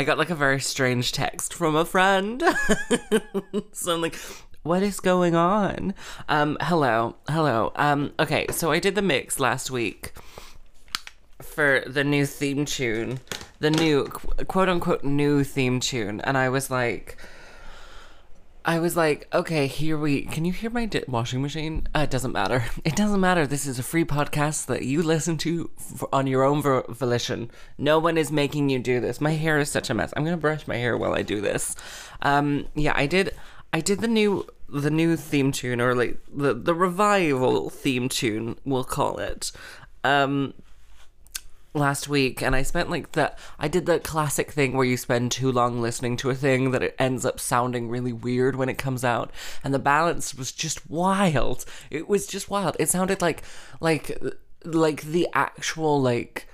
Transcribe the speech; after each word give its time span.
I 0.00 0.02
got 0.02 0.16
like 0.16 0.30
a 0.30 0.34
very 0.34 0.60
strange 0.60 1.12
text 1.12 1.52
from 1.52 1.76
a 1.76 1.84
friend. 1.84 2.42
so 3.72 3.92
I'm 3.92 4.00
like, 4.00 4.16
what 4.62 4.82
is 4.82 4.98
going 4.98 5.34
on? 5.34 5.92
Um, 6.26 6.56
hello. 6.62 7.16
Hello. 7.28 7.70
Um, 7.76 8.14
okay, 8.18 8.46
so 8.50 8.70
I 8.70 8.78
did 8.78 8.94
the 8.94 9.02
mix 9.02 9.38
last 9.38 9.70
week 9.70 10.14
for 11.42 11.84
the 11.86 12.02
new 12.02 12.24
theme 12.24 12.64
tune, 12.64 13.20
the 13.58 13.70
new 13.70 14.04
quote 14.04 14.70
unquote 14.70 15.04
new 15.04 15.44
theme 15.44 15.80
tune, 15.80 16.22
and 16.22 16.38
I 16.38 16.48
was 16.48 16.70
like, 16.70 17.18
I 18.64 18.78
was 18.78 18.96
like, 18.96 19.26
okay, 19.32 19.66
here 19.66 19.96
we. 19.96 20.22
Can 20.22 20.44
you 20.44 20.52
hear 20.52 20.70
my 20.70 20.84
di- 20.86 21.04
washing 21.08 21.40
machine? 21.40 21.88
Uh, 21.94 22.00
it 22.00 22.10
doesn't 22.10 22.32
matter. 22.32 22.64
It 22.84 22.94
doesn't 22.96 23.20
matter. 23.20 23.46
This 23.46 23.66
is 23.66 23.78
a 23.78 23.82
free 23.82 24.04
podcast 24.04 24.66
that 24.66 24.82
you 24.82 25.02
listen 25.02 25.38
to 25.38 25.70
f- 25.78 26.04
on 26.12 26.26
your 26.26 26.44
own 26.44 26.60
ver- 26.60 26.84
volition. 26.88 27.50
No 27.78 27.98
one 27.98 28.18
is 28.18 28.30
making 28.30 28.68
you 28.68 28.78
do 28.78 29.00
this. 29.00 29.20
My 29.20 29.32
hair 29.32 29.58
is 29.58 29.70
such 29.70 29.88
a 29.90 29.94
mess. 29.94 30.12
I'm 30.16 30.24
gonna 30.24 30.36
brush 30.36 30.66
my 30.66 30.76
hair 30.76 30.96
while 30.96 31.14
I 31.14 31.22
do 31.22 31.40
this. 31.40 31.74
Um, 32.22 32.66
yeah, 32.74 32.92
I 32.94 33.06
did. 33.06 33.34
I 33.72 33.80
did 33.80 34.00
the 34.00 34.08
new 34.08 34.46
the 34.68 34.90
new 34.90 35.16
theme 35.16 35.52
tune, 35.52 35.80
or 35.80 35.94
like 35.94 36.18
the 36.32 36.52
the 36.52 36.74
revival 36.74 37.70
theme 37.70 38.08
tune, 38.08 38.56
we'll 38.64 38.84
call 38.84 39.18
it. 39.18 39.52
Um, 40.04 40.54
last 41.72 42.08
week 42.08 42.42
and 42.42 42.56
I 42.56 42.62
spent 42.62 42.90
like 42.90 43.12
the 43.12 43.34
I 43.58 43.68
did 43.68 43.86
the 43.86 44.00
classic 44.00 44.50
thing 44.50 44.76
where 44.76 44.86
you 44.86 44.96
spend 44.96 45.30
too 45.30 45.52
long 45.52 45.80
listening 45.80 46.16
to 46.18 46.30
a 46.30 46.34
thing 46.34 46.72
that 46.72 46.82
it 46.82 46.96
ends 46.98 47.24
up 47.24 47.38
sounding 47.38 47.88
really 47.88 48.12
weird 48.12 48.56
when 48.56 48.68
it 48.68 48.78
comes 48.78 49.04
out 49.04 49.30
and 49.62 49.72
the 49.72 49.78
balance 49.78 50.34
was 50.34 50.52
just 50.52 50.90
wild. 50.90 51.64
It 51.90 52.08
was 52.08 52.26
just 52.26 52.50
wild. 52.50 52.76
It 52.78 52.88
sounded 52.88 53.22
like 53.22 53.42
like 53.80 54.20
like 54.64 55.02
the 55.02 55.28
actual 55.32 56.00
like 56.00 56.48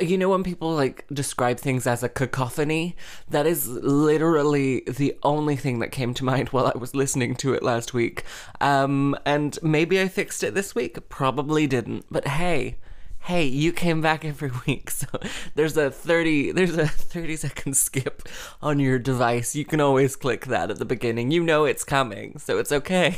you 0.00 0.18
know 0.18 0.28
when 0.28 0.42
people 0.42 0.74
like 0.74 1.04
describe 1.12 1.58
things 1.58 1.86
as 1.86 2.02
a 2.02 2.08
cacophony 2.08 2.96
that 3.28 3.46
is 3.46 3.68
literally 3.68 4.82
the 4.88 5.16
only 5.22 5.54
thing 5.54 5.78
that 5.78 5.92
came 5.92 6.12
to 6.12 6.24
mind 6.24 6.48
while 6.50 6.66
i 6.66 6.76
was 6.76 6.94
listening 6.94 7.34
to 7.36 7.54
it 7.54 7.62
last 7.62 7.94
week 7.94 8.24
um 8.60 9.16
and 9.24 9.58
maybe 9.62 10.00
i 10.00 10.08
fixed 10.08 10.42
it 10.42 10.52
this 10.54 10.74
week 10.74 11.08
probably 11.08 11.66
didn't 11.66 12.04
but 12.10 12.26
hey 12.26 12.76
hey 13.24 13.46
you 13.46 13.72
came 13.72 14.02
back 14.02 14.22
every 14.22 14.50
week 14.66 14.90
so 14.90 15.06
there's 15.54 15.78
a 15.78 15.90
30 15.90 16.52
there's 16.52 16.76
a 16.76 16.86
30 16.86 17.36
second 17.36 17.74
skip 17.74 18.28
on 18.60 18.78
your 18.78 18.98
device. 18.98 19.56
You 19.56 19.64
can 19.64 19.80
always 19.80 20.14
click 20.14 20.44
that 20.46 20.70
at 20.70 20.78
the 20.78 20.84
beginning. 20.84 21.30
You 21.30 21.42
know 21.42 21.64
it's 21.64 21.84
coming 21.84 22.38
so 22.38 22.58
it's 22.58 22.70
okay. 22.70 23.16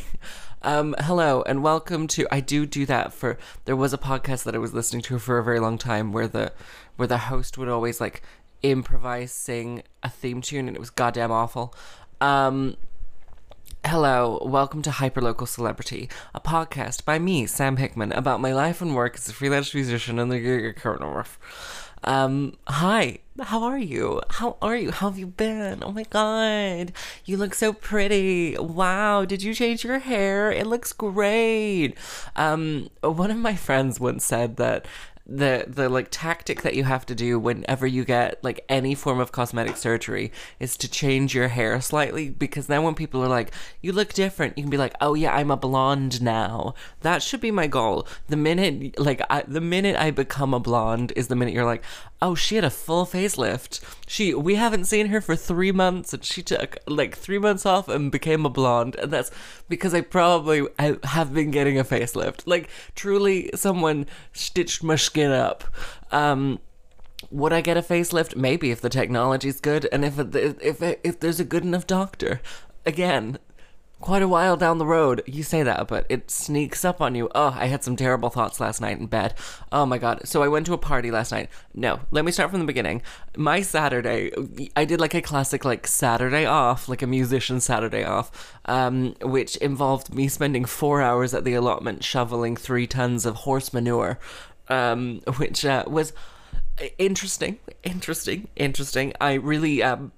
Um 0.62 0.94
hello 1.00 1.42
and 1.42 1.60
welcome 1.60 2.06
to 2.08 2.27
i 2.30 2.38
do 2.38 2.66
do 2.66 2.86
that 2.86 3.12
for 3.12 3.36
there 3.64 3.74
was 3.74 3.92
a 3.92 3.98
podcast 3.98 4.44
that 4.44 4.54
i 4.54 4.58
was 4.58 4.72
listening 4.72 5.02
to 5.02 5.18
for 5.18 5.38
a 5.38 5.44
very 5.44 5.58
long 5.58 5.77
time 5.77 6.12
where 6.12 6.28
the 6.28 6.52
where 6.94 7.08
the 7.08 7.18
host 7.18 7.58
would 7.58 7.68
always 7.68 8.00
like 8.00 8.22
improvise 8.62 9.33
sing 9.33 9.83
a 10.05 10.08
theme 10.08 10.40
tune 10.40 10.68
and 10.68 10.77
it 10.77 10.80
was 10.80 10.90
goddamn 10.90 11.33
awful. 11.33 11.74
Um 12.20 12.77
Hello, 13.89 14.42
welcome 14.45 14.83
to 14.83 14.91
Hyperlocal 14.91 15.47
Celebrity, 15.47 16.08
a 16.35 16.41
podcast 16.41 17.05
by 17.05 17.20
me, 17.20 17.47
Sam 17.47 17.77
Hickman, 17.77 18.11
about 18.11 18.41
my 18.41 18.52
life 18.52 18.83
and 18.83 18.97
work 18.97 19.14
as 19.14 19.29
a 19.29 19.33
freelance 19.33 19.73
musician 19.73 20.19
in 20.19 20.29
the 20.29 20.41
gig 20.41 20.64
economy. 20.64 21.23
Um, 22.02 22.57
hi, 22.67 23.19
how 23.41 23.63
are 23.63 23.79
you? 23.79 24.23
How 24.29 24.57
are 24.61 24.75
you? 24.75 24.91
How 24.91 25.08
have 25.08 25.20
you 25.20 25.29
been? 25.29 25.85
Oh 25.85 25.92
my 25.92 26.02
god, 26.02 26.92
you 27.27 27.36
look 27.36 27.55
so 27.55 27.73
pretty. 27.73 28.57
Wow, 28.58 29.25
did 29.25 29.45
you 29.45 29.55
change 29.55 29.85
your 29.85 30.01
hair? 30.01 30.51
It 30.51 30.67
looks 30.67 30.92
great. 30.92 31.95
Um, 32.35 32.91
one 33.02 33.30
of 33.30 33.39
my 33.39 33.55
friends 33.55 34.01
once 34.01 34.25
said 34.25 34.57
that 34.57 34.86
the 35.29 35.64
the 35.67 35.89
like 35.89 36.09
tactic 36.11 36.63
that 36.63 36.75
you 36.75 36.85
have 36.85 37.05
to 37.05 37.14
do 37.14 37.39
whenever 37.39 37.87
you 37.87 38.05
get 38.05 38.42
like 38.45 38.64
any 38.69 38.95
form 38.95 39.19
of 39.19 39.33
cosmetic 39.33 39.77
surgery 39.77 40.31
is 40.61 40.77
to 40.77 40.89
change 40.89 41.35
your 41.35 41.48
hair 41.48 41.81
slightly 41.81 42.31
because 42.31 42.69
then 42.69 42.85
when 42.85 42.95
people 42.95 43.23
are 43.23 43.29
like 43.29 43.51
you 43.81 43.92
look 43.92 44.13
different 44.13 44.57
you 44.57 44.63
can 44.63 44.70
be 44.70 44.77
like 44.77 44.95
oh 45.01 45.14
yeah 45.14 45.35
I'm 45.35 45.51
a 45.51 45.57
blonde 45.57 46.23
now. 46.23 46.75
That 47.01 47.23
should 47.23 47.41
be 47.41 47.51
my 47.51 47.67
goal. 47.67 48.07
The 48.29 48.37
minute 48.37 48.98
like 48.98 49.20
I, 49.29 49.42
the 49.47 49.61
minute 49.61 49.97
I 49.97 50.11
become 50.11 50.55
a 50.55 50.61
blonde 50.61 51.13
is 51.17 51.29
the 51.29 51.37
minute 51.37 51.55
you're 51.55 51.64
like 51.64 51.83
oh 52.22 52.34
she 52.34 52.54
had 52.54 52.64
a 52.64 52.70
full 52.70 53.04
facelift 53.04 53.80
she 54.06 54.32
we 54.34 54.54
haven't 54.54 54.84
seen 54.84 55.08
her 55.08 55.20
for 55.20 55.36
3 55.36 55.72
months 55.72 56.12
and 56.12 56.24
she 56.24 56.42
took 56.42 56.78
like 56.86 57.16
3 57.16 57.38
months 57.38 57.66
off 57.66 57.88
and 57.88 58.10
became 58.10 58.46
a 58.46 58.50
blonde 58.50 58.96
and 58.96 59.12
that's 59.12 59.30
because 59.68 59.94
I 59.94 60.00
probably 60.00 60.66
I 60.78 60.96
have 61.04 61.34
been 61.34 61.50
getting 61.50 61.78
a 61.78 61.84
facelift 61.84 62.42
like 62.46 62.68
truly 62.94 63.50
someone 63.54 64.06
stitched 64.32 64.82
my 64.82 64.96
skin 64.96 65.30
up. 65.30 65.64
Um, 66.12 66.60
would 67.30 67.52
I 67.52 67.60
get 67.60 67.77
a 67.77 67.82
facelift? 67.82 68.36
Maybe 68.36 68.70
if 68.70 68.80
the 68.80 68.88
technology's 68.88 69.60
good 69.60 69.88
and 69.90 70.04
if 70.04 70.18
it, 70.18 70.34
if 70.34 70.83
if 70.83 71.20
there's 71.20 71.40
a 71.40 71.44
good 71.44 71.64
enough 71.64 71.86
doctor. 71.86 72.40
Again, 72.84 73.38
quite 74.01 74.23
a 74.23 74.29
while 74.29 74.57
down 74.57 74.79
the 74.79 74.86
road. 74.86 75.23
You 75.27 75.42
say 75.42 75.62
that, 75.62 75.89
but 75.89 76.07
it 76.08 76.30
sneaks 76.30 76.84
up 76.84 77.01
on 77.01 77.14
you. 77.14 77.30
Oh, 77.34 77.55
I 77.57 77.67
had 77.67 77.83
some 77.83 77.96
terrible 77.96 78.30
thoughts 78.30 78.61
last 78.61 78.80
night 78.80 78.98
in 78.98 79.07
bed. 79.07 79.34
Oh 79.73 79.86
my 79.86 79.98
god. 79.98 80.27
So 80.27 80.42
I 80.42 80.48
went 80.48 80.67
to 80.67 80.74
a 80.74 80.79
party 80.79 81.11
last 81.11 81.33
night. 81.33 81.48
No, 81.74 82.01
let 82.11 82.24
me 82.24 82.33
start 82.33 82.51
from 82.51 82.61
the 82.61 82.67
beginning. 82.67 83.02
My 83.36 83.62
Saturday, 83.62 84.30
I 84.77 84.84
did 84.84 85.01
like 85.01 85.14
a 85.14 85.23
classic 85.23 85.64
like 85.64 85.86
Saturday 85.86 86.45
off, 86.45 86.89
like 86.89 87.02
a 87.02 87.07
musician 87.07 87.61
Saturday 87.61 88.05
off, 88.05 88.55
um, 88.67 89.14
which 89.23 89.57
involved 89.57 90.14
me 90.14 90.28
spending 90.28 90.64
four 90.64 91.02
hours 91.02 91.34
at 91.34 91.45
the 91.45 91.55
allotment 91.55 92.05
shoveling 92.05 92.57
three 92.57 92.86
tons 92.86 93.27
of 93.27 93.36
horse 93.36 93.73
manure 93.73 94.18
um, 94.68 95.20
which 95.36 95.64
uh, 95.64 95.84
was 95.86 96.13
interesting, 96.98 97.58
interesting, 97.83 98.48
interesting. 98.57 99.13
I 99.20 99.34
really 99.34 99.83
um, 99.83 100.13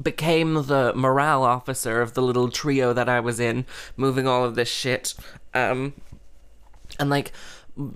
became 0.00 0.54
the 0.66 0.92
morale 0.94 1.42
officer 1.42 2.00
of 2.00 2.14
the 2.14 2.22
little 2.22 2.50
trio 2.50 2.92
that 2.92 3.08
I 3.08 3.20
was 3.20 3.40
in, 3.40 3.64
moving 3.96 4.26
all 4.26 4.44
of 4.44 4.54
this 4.54 4.68
shit. 4.68 5.14
Um, 5.54 5.94
and 6.98 7.10
like, 7.10 7.32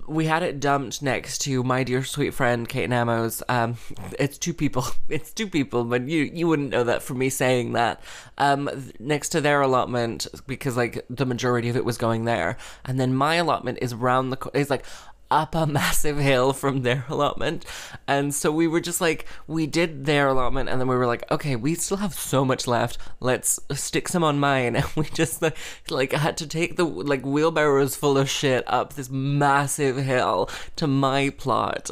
we 0.05 0.25
had 0.25 0.43
it 0.43 0.59
dumped 0.59 1.01
next 1.01 1.39
to 1.39 1.63
my 1.63 1.83
dear 1.83 2.03
sweet 2.03 2.35
friend 2.35 2.69
Kate 2.69 2.89
Namo's. 2.89 3.41
Um, 3.49 3.77
it's 4.19 4.37
two 4.37 4.53
people. 4.53 4.85
It's 5.09 5.33
two 5.33 5.47
people, 5.47 5.83
but 5.83 6.07
you 6.07 6.23
you 6.33 6.47
wouldn't 6.47 6.69
know 6.69 6.85
that 6.85 7.01
from 7.01 7.17
me 7.17 7.29
saying 7.29 7.73
that. 7.73 8.01
Um, 8.37 8.69
next 8.97 9.29
to 9.29 9.41
their 9.41 9.59
allotment 9.59 10.25
because 10.47 10.77
like 10.77 11.03
the 11.09 11.25
majority 11.25 11.67
of 11.67 11.75
it 11.75 11.83
was 11.83 11.97
going 11.97 12.23
there, 12.23 12.57
and 12.85 12.97
then 12.97 13.13
my 13.13 13.35
allotment 13.35 13.79
is 13.81 13.91
around 13.91 14.29
the. 14.29 14.49
It's 14.53 14.69
like 14.69 14.85
up 15.31 15.55
a 15.55 15.65
massive 15.81 16.17
hill 16.17 16.53
from 16.53 16.83
their 16.83 17.05
allotment. 17.09 17.65
And 18.07 18.35
so 18.35 18.51
we 18.51 18.67
were 18.67 18.81
just 18.81 19.01
like, 19.01 19.25
we 19.47 19.65
did 19.65 20.05
their 20.05 20.27
allotment, 20.27 20.69
and 20.69 20.79
then 20.79 20.87
we 20.87 20.95
were 20.95 21.07
like, 21.07 21.29
okay, 21.31 21.55
we 21.55 21.73
still 21.75 21.97
have 21.97 22.13
so 22.13 22.45
much 22.45 22.67
left. 22.67 22.97
Let's 23.19 23.59
stick 23.71 24.07
some 24.07 24.23
on 24.23 24.39
mine. 24.39 24.75
And 24.81 24.89
we 24.95 25.05
just 25.13 25.43
like 25.89 26.11
had 26.11 26.37
to 26.37 26.47
take 26.47 26.75
the 26.75 26.83
like 26.83 27.23
wheelbarrows 27.23 27.95
full 27.95 28.17
of 28.17 28.29
shit 28.29 28.63
up 28.67 28.93
this 28.93 29.09
massive 29.09 29.97
hill 29.97 30.49
to 30.75 30.87
my 30.87 31.29
plot. 31.29 31.89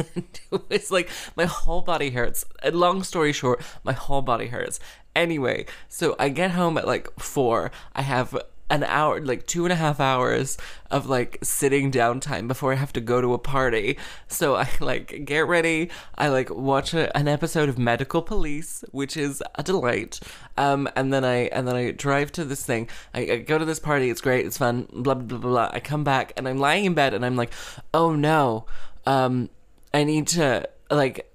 was 0.50 0.90
like 0.90 1.08
my 1.36 1.44
whole 1.44 1.82
body 1.82 2.10
hurts. 2.10 2.44
And 2.62 2.74
long 2.74 3.02
story 3.02 3.32
short, 3.32 3.62
my 3.84 3.92
whole 3.92 4.22
body 4.22 4.48
hurts. 4.48 4.80
Anyway, 5.14 5.66
so 5.88 6.16
I 6.18 6.30
get 6.30 6.52
home 6.52 6.78
at 6.78 6.86
like 6.86 7.08
four. 7.20 7.70
I 7.94 8.02
have 8.02 8.36
an 8.70 8.84
hour, 8.84 9.20
like 9.20 9.46
two 9.46 9.64
and 9.64 9.72
a 9.72 9.76
half 9.76 10.00
hours 10.00 10.56
of 10.90 11.06
like 11.06 11.38
sitting 11.42 11.90
down 11.90 12.20
time 12.20 12.48
before 12.48 12.72
I 12.72 12.76
have 12.76 12.92
to 12.94 13.00
go 13.00 13.20
to 13.20 13.34
a 13.34 13.38
party. 13.38 13.98
So 14.28 14.56
I 14.56 14.68
like 14.80 15.24
get 15.24 15.46
ready. 15.46 15.90
I 16.16 16.28
like 16.28 16.50
watch 16.50 16.94
a, 16.94 17.14
an 17.16 17.28
episode 17.28 17.68
of 17.68 17.78
Medical 17.78 18.22
Police, 18.22 18.84
which 18.90 19.16
is 19.16 19.42
a 19.56 19.62
delight. 19.62 20.20
Um, 20.56 20.88
and 20.96 21.12
then 21.12 21.24
I 21.24 21.46
and 21.48 21.68
then 21.68 21.76
I 21.76 21.90
drive 21.90 22.32
to 22.32 22.44
this 22.44 22.64
thing. 22.64 22.88
I, 23.14 23.20
I 23.20 23.36
go 23.38 23.58
to 23.58 23.64
this 23.64 23.78
party. 23.78 24.10
It's 24.10 24.20
great. 24.20 24.46
It's 24.46 24.58
fun. 24.58 24.88
Blah 24.92 25.14
blah 25.14 25.38
blah 25.38 25.50
blah. 25.50 25.70
I 25.72 25.80
come 25.80 26.04
back 26.04 26.32
and 26.36 26.48
I'm 26.48 26.58
lying 26.58 26.84
in 26.84 26.94
bed 26.94 27.14
and 27.14 27.26
I'm 27.26 27.36
like, 27.36 27.52
oh 27.92 28.14
no, 28.14 28.66
um, 29.06 29.50
I 29.92 30.04
need 30.04 30.26
to 30.28 30.68
like, 30.90 31.30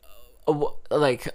like 0.89 1.27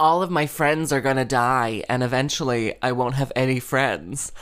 all 0.00 0.22
of 0.22 0.30
my 0.30 0.46
friends 0.46 0.92
are 0.94 1.02
gonna 1.02 1.26
die, 1.26 1.84
and 1.86 2.02
eventually 2.02 2.74
I 2.80 2.92
won't 2.92 3.16
have 3.16 3.30
any 3.36 3.60
friends. 3.60 4.32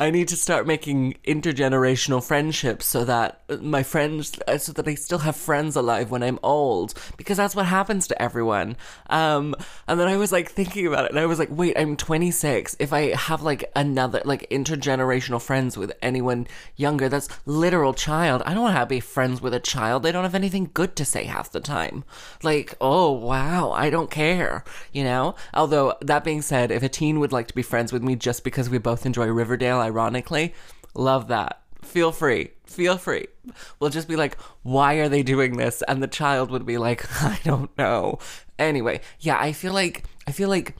I 0.00 0.10
need 0.12 0.28
to 0.28 0.36
start 0.36 0.64
making 0.64 1.14
intergenerational 1.26 2.22
friendships 2.22 2.86
so 2.86 3.04
that 3.04 3.42
my 3.60 3.82
friends, 3.82 4.38
uh, 4.46 4.56
so 4.56 4.72
that 4.72 4.86
I 4.86 4.94
still 4.94 5.18
have 5.18 5.34
friends 5.34 5.74
alive 5.74 6.08
when 6.12 6.22
I'm 6.22 6.38
old, 6.40 6.94
because 7.16 7.36
that's 7.36 7.56
what 7.56 7.66
happens 7.66 8.06
to 8.06 8.22
everyone. 8.22 8.76
Um, 9.10 9.56
and 9.88 9.98
then 9.98 10.06
I 10.06 10.16
was 10.16 10.30
like 10.30 10.50
thinking 10.52 10.86
about 10.86 11.06
it, 11.06 11.10
and 11.10 11.18
I 11.18 11.26
was 11.26 11.40
like, 11.40 11.48
wait, 11.50 11.76
I'm 11.76 11.96
26. 11.96 12.76
If 12.78 12.92
I 12.92 13.16
have 13.16 13.42
like 13.42 13.72
another, 13.74 14.22
like 14.24 14.48
intergenerational 14.50 15.42
friends 15.42 15.76
with 15.76 15.92
anyone 16.00 16.46
younger, 16.76 17.08
that's 17.08 17.28
literal 17.44 17.92
child. 17.92 18.42
I 18.46 18.54
don't 18.54 18.62
want 18.62 18.76
to 18.76 18.86
be 18.86 19.00
friends 19.00 19.42
with 19.42 19.52
a 19.52 19.58
child. 19.60 20.04
They 20.04 20.12
don't 20.12 20.22
have 20.22 20.36
anything 20.36 20.70
good 20.74 20.94
to 20.94 21.04
say 21.04 21.24
half 21.24 21.50
the 21.50 21.58
time. 21.60 22.04
Like, 22.44 22.76
oh 22.80 23.10
wow, 23.10 23.72
I 23.72 23.90
don't 23.90 24.12
care, 24.12 24.62
you 24.92 25.02
know? 25.02 25.34
Although, 25.52 25.96
that 26.02 26.22
being 26.22 26.42
said, 26.42 26.70
if 26.70 26.84
a 26.84 26.88
teen 26.88 27.18
would 27.18 27.32
like 27.32 27.48
to 27.48 27.54
be 27.54 27.62
friends 27.62 27.92
with 27.92 28.04
me 28.04 28.14
just 28.14 28.44
because 28.44 28.70
we 28.70 28.78
both 28.78 29.04
enjoy 29.04 29.26
Riverdale, 29.26 29.87
ironically. 29.88 30.54
Love 30.94 31.28
that. 31.28 31.62
Feel 31.82 32.12
free. 32.12 32.50
Feel 32.66 32.98
free. 32.98 33.26
We'll 33.80 33.90
just 33.90 34.08
be 34.08 34.16
like, 34.16 34.36
why 34.62 34.94
are 34.94 35.08
they 35.08 35.22
doing 35.22 35.56
this? 35.56 35.82
And 35.88 36.02
the 36.02 36.06
child 36.06 36.50
would 36.50 36.66
be 36.66 36.76
like, 36.76 37.00
I 37.22 37.40
don't 37.44 37.76
know. 37.78 38.18
Anyway, 38.58 39.00
yeah, 39.20 39.38
I 39.38 39.52
feel 39.52 39.72
like 39.72 40.04
I 40.26 40.32
feel 40.32 40.48
like 40.48 40.74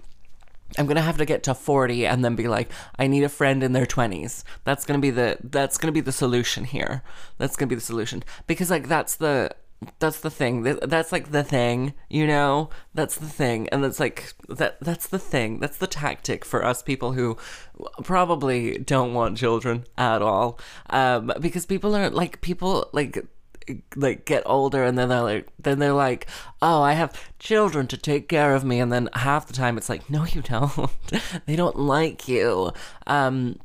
I'm 0.77 0.87
gonna 0.87 1.01
have 1.01 1.17
to 1.19 1.25
get 1.25 1.43
to 1.45 1.55
40 1.55 2.07
and 2.07 2.23
then 2.25 2.35
be 2.37 2.49
like, 2.49 2.71
I 2.99 3.07
need 3.07 3.25
a 3.25 3.29
friend 3.29 3.63
in 3.63 3.73
their 3.73 3.87
20s. 3.87 4.45
That's 4.65 4.85
gonna 4.85 4.99
be 4.99 5.11
the 5.11 5.39
that's 5.43 5.79
gonna 5.79 5.93
be 5.93 6.03
the 6.03 6.13
solution 6.13 6.65
here. 6.65 7.03
That's 7.39 7.57
gonna 7.57 7.69
be 7.69 7.75
the 7.75 7.81
solution 7.81 8.23
because 8.47 8.71
like 8.71 8.89
that's 8.89 9.17
the 9.17 9.53
that's 9.99 10.21
the 10.21 10.31
thing. 10.31 10.63
That's 10.63 11.13
like 11.13 11.31
the 11.31 11.45
thing, 11.45 11.95
you 12.09 12.27
know. 12.27 12.71
That's 12.95 13.17
the 13.17 13.29
thing, 13.29 13.69
and 13.69 13.85
that's 13.85 14.01
like 14.01 14.33
that. 14.49 14.79
That's 14.81 15.07
the 15.07 15.19
thing. 15.19 15.61
That's 15.61 15.77
the 15.77 15.87
tactic 15.87 16.45
for 16.45 16.65
us 16.65 16.83
people 16.83 17.13
who 17.13 17.37
probably 18.03 18.79
don't 18.79 19.15
want 19.15 19.39
children 19.39 19.85
at 19.97 20.21
all, 20.21 20.59
um, 20.91 21.33
because 21.41 21.65
people 21.67 21.95
are 21.95 22.11
like 22.11 22.41
people 22.41 22.89
like 22.93 23.25
like 23.97 24.25
get 24.25 24.43
older 24.47 24.83
and 24.83 24.97
then 24.97 25.09
they're 25.09 25.23
like 25.23 25.47
then 25.59 25.79
they're 25.79 25.93
like 25.93 26.27
oh 26.63 26.81
i 26.81 26.93
have 26.95 27.15
children 27.39 27.87
to 27.87 27.97
take 27.97 28.29
care 28.29 28.55
of 28.55 28.65
me 28.65 28.81
and 28.81 28.91
then 28.91 29.09
half 29.13 29.47
the 29.47 29.53
time 29.53 29.77
it's 29.77 29.89
like 29.89 30.09
no 30.09 30.25
you 30.25 30.41
don't 30.43 30.91
they 31.47 31.57
don't 31.57 31.79
like 31.79 32.29
you 32.29 32.73
um 33.07 33.59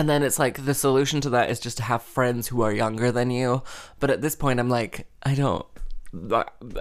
and 0.00 0.08
then 0.08 0.22
it's 0.22 0.38
like 0.38 0.64
the 0.64 0.72
solution 0.72 1.20
to 1.20 1.28
that 1.28 1.50
is 1.50 1.60
just 1.60 1.76
to 1.76 1.82
have 1.82 2.02
friends 2.02 2.48
who 2.48 2.62
are 2.62 2.72
younger 2.72 3.12
than 3.12 3.30
you. 3.30 3.62
But 3.98 4.08
at 4.08 4.22
this 4.22 4.34
point, 4.34 4.58
I'm 4.58 4.70
like, 4.70 5.06
I 5.22 5.34
don't. 5.34 5.66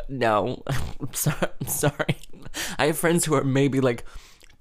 No, 0.07 0.63
I'm 0.67 1.13
sorry. 1.13 1.49
I'm 1.59 1.67
sorry. 1.67 2.15
I 2.77 2.85
have 2.85 2.97
friends 2.97 3.25
who 3.25 3.33
are 3.33 3.43
maybe 3.43 3.81
like 3.81 4.05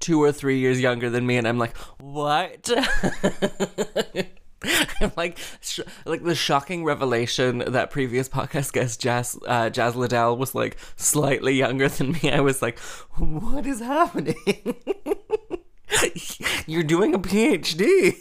two 0.01 0.21
or 0.21 0.33
three 0.33 0.59
years 0.59 0.81
younger 0.81 1.09
than 1.09 1.25
me, 1.25 1.37
and 1.37 1.47
I'm 1.47 1.57
like, 1.57 1.77
what? 2.01 2.69
I'm 5.01 5.13
like, 5.17 5.39
sh- 5.61 5.79
like 6.05 6.25
the 6.25 6.35
shocking 6.35 6.83
revelation 6.83 7.63
that 7.65 7.93
previous 7.93 8.29
podcast 8.29 8.73
guest 8.73 9.01
Jazz 9.01 9.39
uh, 9.47 9.71
Jazz 9.71 9.95
Liddell 9.95 10.37
was 10.37 10.53
like 10.53 10.79
slightly 10.97 11.55
younger 11.55 11.89
than 11.89 12.11
me. 12.11 12.33
I 12.33 12.41
was 12.41 12.61
like, 12.61 12.81
what 13.19 13.69
is 13.69 13.79
happening? 13.79 14.35
You're 16.67 16.83
doing 16.83 17.15
a 17.15 17.21
PhD 17.21 18.17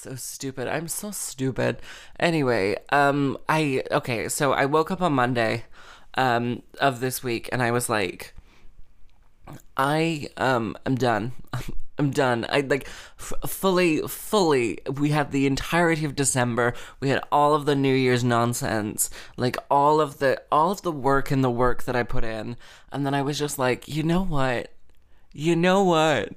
so 0.00 0.14
stupid. 0.14 0.68
I'm 0.68 0.88
so 0.88 1.10
stupid. 1.10 1.80
Anyway, 2.18 2.76
um 2.90 3.38
I 3.48 3.82
okay, 3.90 4.28
so 4.28 4.52
I 4.52 4.66
woke 4.66 4.90
up 4.90 5.02
on 5.02 5.12
Monday 5.12 5.64
um 6.14 6.62
of 6.80 7.00
this 7.00 7.22
week 7.22 7.48
and 7.52 7.62
I 7.62 7.70
was 7.70 7.88
like 7.88 8.34
I 9.76 10.28
um 10.36 10.76
I'm 10.86 10.94
done. 10.94 11.32
I'm 11.98 12.12
done. 12.12 12.46
I 12.48 12.60
like 12.60 12.88
f- 13.18 13.34
fully 13.46 14.00
fully 14.08 14.78
we 14.90 15.10
had 15.10 15.32
the 15.32 15.46
entirety 15.46 16.06
of 16.06 16.16
December. 16.16 16.72
We 16.98 17.10
had 17.10 17.22
all 17.30 17.54
of 17.54 17.66
the 17.66 17.76
New 17.76 17.94
Year's 17.94 18.24
nonsense, 18.24 19.10
like 19.36 19.58
all 19.70 20.00
of 20.00 20.18
the 20.18 20.42
all 20.50 20.70
of 20.70 20.80
the 20.80 20.92
work 20.92 21.30
and 21.30 21.44
the 21.44 21.50
work 21.50 21.82
that 21.82 21.94
I 21.94 22.02
put 22.02 22.24
in. 22.24 22.56
And 22.90 23.04
then 23.04 23.12
I 23.12 23.20
was 23.20 23.38
just 23.38 23.58
like, 23.58 23.86
"You 23.86 24.02
know 24.02 24.24
what? 24.24 24.72
You 25.32 25.54
know 25.56 25.84
what? 25.84 26.30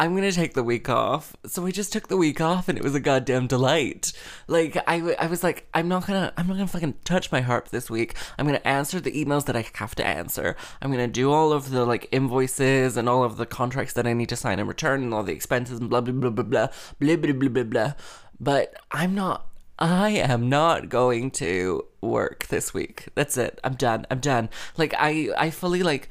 I'm 0.00 0.14
gonna 0.14 0.32
take 0.32 0.54
the 0.54 0.62
week 0.62 0.88
off. 0.88 1.36
So 1.44 1.60
we 1.60 1.72
just 1.72 1.92
took 1.92 2.08
the 2.08 2.16
week 2.16 2.40
off 2.40 2.70
and 2.70 2.78
it 2.78 2.82
was 2.82 2.94
a 2.94 3.00
goddamn 3.00 3.46
delight. 3.46 4.14
Like, 4.46 4.78
I, 4.86 5.14
I 5.20 5.26
was 5.26 5.44
like, 5.44 5.68
I'm 5.74 5.88
not 5.88 6.06
gonna, 6.06 6.32
I'm 6.38 6.46
not 6.46 6.54
gonna 6.54 6.68
fucking 6.68 6.94
touch 7.04 7.30
my 7.30 7.42
harp 7.42 7.68
this 7.68 7.90
week. 7.90 8.14
I'm 8.38 8.46
gonna 8.46 8.62
answer 8.64 8.98
the 8.98 9.12
emails 9.12 9.44
that 9.44 9.56
I 9.56 9.66
have 9.74 9.94
to 9.96 10.06
answer. 10.06 10.56
I'm 10.80 10.90
gonna 10.90 11.06
do 11.06 11.30
all 11.30 11.52
of 11.52 11.68
the, 11.70 11.84
like, 11.84 12.08
invoices 12.12 12.96
and 12.96 13.10
all 13.10 13.22
of 13.22 13.36
the 13.36 13.44
contracts 13.44 13.92
that 13.92 14.06
I 14.06 14.14
need 14.14 14.30
to 14.30 14.36
sign 14.36 14.58
and 14.58 14.66
return 14.66 15.02
and 15.02 15.12
all 15.12 15.22
the 15.22 15.34
expenses 15.34 15.78
and 15.80 15.90
blah, 15.90 16.00
blah, 16.00 16.14
blah, 16.14 16.30
blah, 16.30 16.44
blah, 16.44 16.68
blah, 16.98 17.16
blah, 17.16 17.32
blah, 17.34 17.48
blah, 17.50 17.64
blah. 17.64 17.92
But 18.40 18.72
I'm 18.90 19.14
not, 19.14 19.48
I 19.78 20.12
am 20.12 20.48
not 20.48 20.88
going 20.88 21.30
to 21.32 21.84
work 22.00 22.46
this 22.46 22.72
week. 22.72 23.08
That's 23.14 23.36
it. 23.36 23.60
I'm 23.62 23.74
done. 23.74 24.06
I'm 24.10 24.20
done. 24.20 24.48
Like, 24.78 24.94
I, 24.96 25.28
I 25.36 25.50
fully, 25.50 25.82
like, 25.82 26.08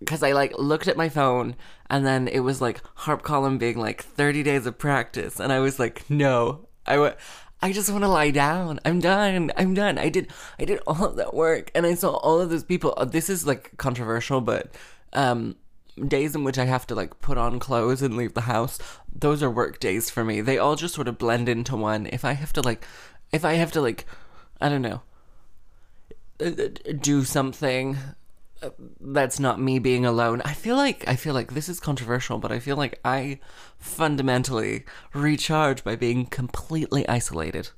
because 0.00 0.22
I 0.22 0.32
like 0.32 0.58
looked 0.58 0.88
at 0.88 0.96
my 0.96 1.08
phone 1.08 1.54
and 1.90 2.06
then 2.06 2.28
it 2.28 2.40
was 2.40 2.60
like 2.60 2.80
harp 2.94 3.22
column 3.22 3.58
being 3.58 3.78
like 3.78 4.02
30 4.02 4.42
days 4.42 4.66
of 4.66 4.78
practice 4.78 5.40
and 5.40 5.52
I 5.52 5.60
was 5.60 5.78
like 5.78 6.08
no 6.10 6.68
I 6.86 6.98
went 6.98 7.16
I 7.62 7.72
just 7.72 7.90
want 7.90 8.04
to 8.04 8.08
lie 8.08 8.30
down. 8.30 8.78
I'm 8.84 9.00
done. 9.00 9.50
I'm 9.56 9.72
done. 9.72 9.96
I 9.96 10.10
did 10.10 10.30
I 10.58 10.66
did 10.66 10.80
all 10.86 11.02
of 11.02 11.16
that 11.16 11.32
work 11.32 11.70
and 11.74 11.86
I 11.86 11.94
saw 11.94 12.16
all 12.16 12.38
of 12.38 12.50
those 12.50 12.62
people. 12.62 12.92
Uh, 12.94 13.06
this 13.06 13.30
is 13.30 13.46
like 13.46 13.74
controversial 13.78 14.42
but 14.42 14.74
um 15.14 15.56
days 16.08 16.34
in 16.34 16.44
which 16.44 16.58
I 16.58 16.66
have 16.66 16.86
to 16.88 16.94
like 16.94 17.20
put 17.20 17.38
on 17.38 17.58
clothes 17.58 18.02
and 18.02 18.18
leave 18.18 18.34
the 18.34 18.42
house, 18.42 18.78
those 19.10 19.42
are 19.42 19.50
work 19.50 19.80
days 19.80 20.10
for 20.10 20.24
me. 20.24 20.42
They 20.42 20.58
all 20.58 20.76
just 20.76 20.94
sort 20.94 21.08
of 21.08 21.16
blend 21.16 21.48
into 21.48 21.74
one. 21.74 22.06
If 22.06 22.22
I 22.22 22.32
have 22.32 22.52
to 22.54 22.60
like 22.60 22.84
if 23.32 23.46
I 23.46 23.54
have 23.54 23.72
to 23.72 23.80
like 23.80 24.04
I 24.60 24.68
don't 24.68 24.82
know 24.82 25.00
uh, 26.40 26.50
uh, 26.50 26.92
do 27.00 27.24
something 27.24 27.96
that's 29.00 29.40
not 29.40 29.60
me 29.60 29.78
being 29.78 30.04
alone. 30.04 30.42
I 30.44 30.52
feel 30.54 30.76
like 30.76 31.06
I 31.06 31.16
feel 31.16 31.34
like 31.34 31.54
this 31.54 31.68
is 31.68 31.80
controversial, 31.80 32.38
but 32.38 32.52
I 32.52 32.58
feel 32.58 32.76
like 32.76 33.00
I 33.04 33.40
fundamentally 33.78 34.84
recharge 35.12 35.84
by 35.84 35.96
being 35.96 36.26
completely 36.26 37.08
isolated. 37.08 37.70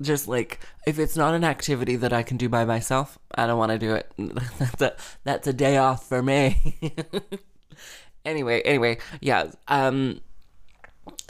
Just 0.00 0.26
like 0.28 0.60
if 0.86 0.98
it's 0.98 1.16
not 1.16 1.34
an 1.34 1.44
activity 1.44 1.96
that 1.96 2.12
I 2.12 2.22
can 2.22 2.36
do 2.36 2.48
by 2.48 2.64
myself, 2.64 3.18
I 3.34 3.46
don't 3.46 3.58
want 3.58 3.72
to 3.72 3.78
do 3.78 3.94
it. 3.94 4.10
that's 4.58 4.82
a 4.82 4.96
that's 5.24 5.46
a 5.46 5.52
day 5.52 5.76
off 5.76 6.08
for 6.08 6.22
me. 6.22 6.76
anyway, 8.24 8.60
anyway, 8.62 8.98
yeah. 9.20 9.50
Um 9.68 10.20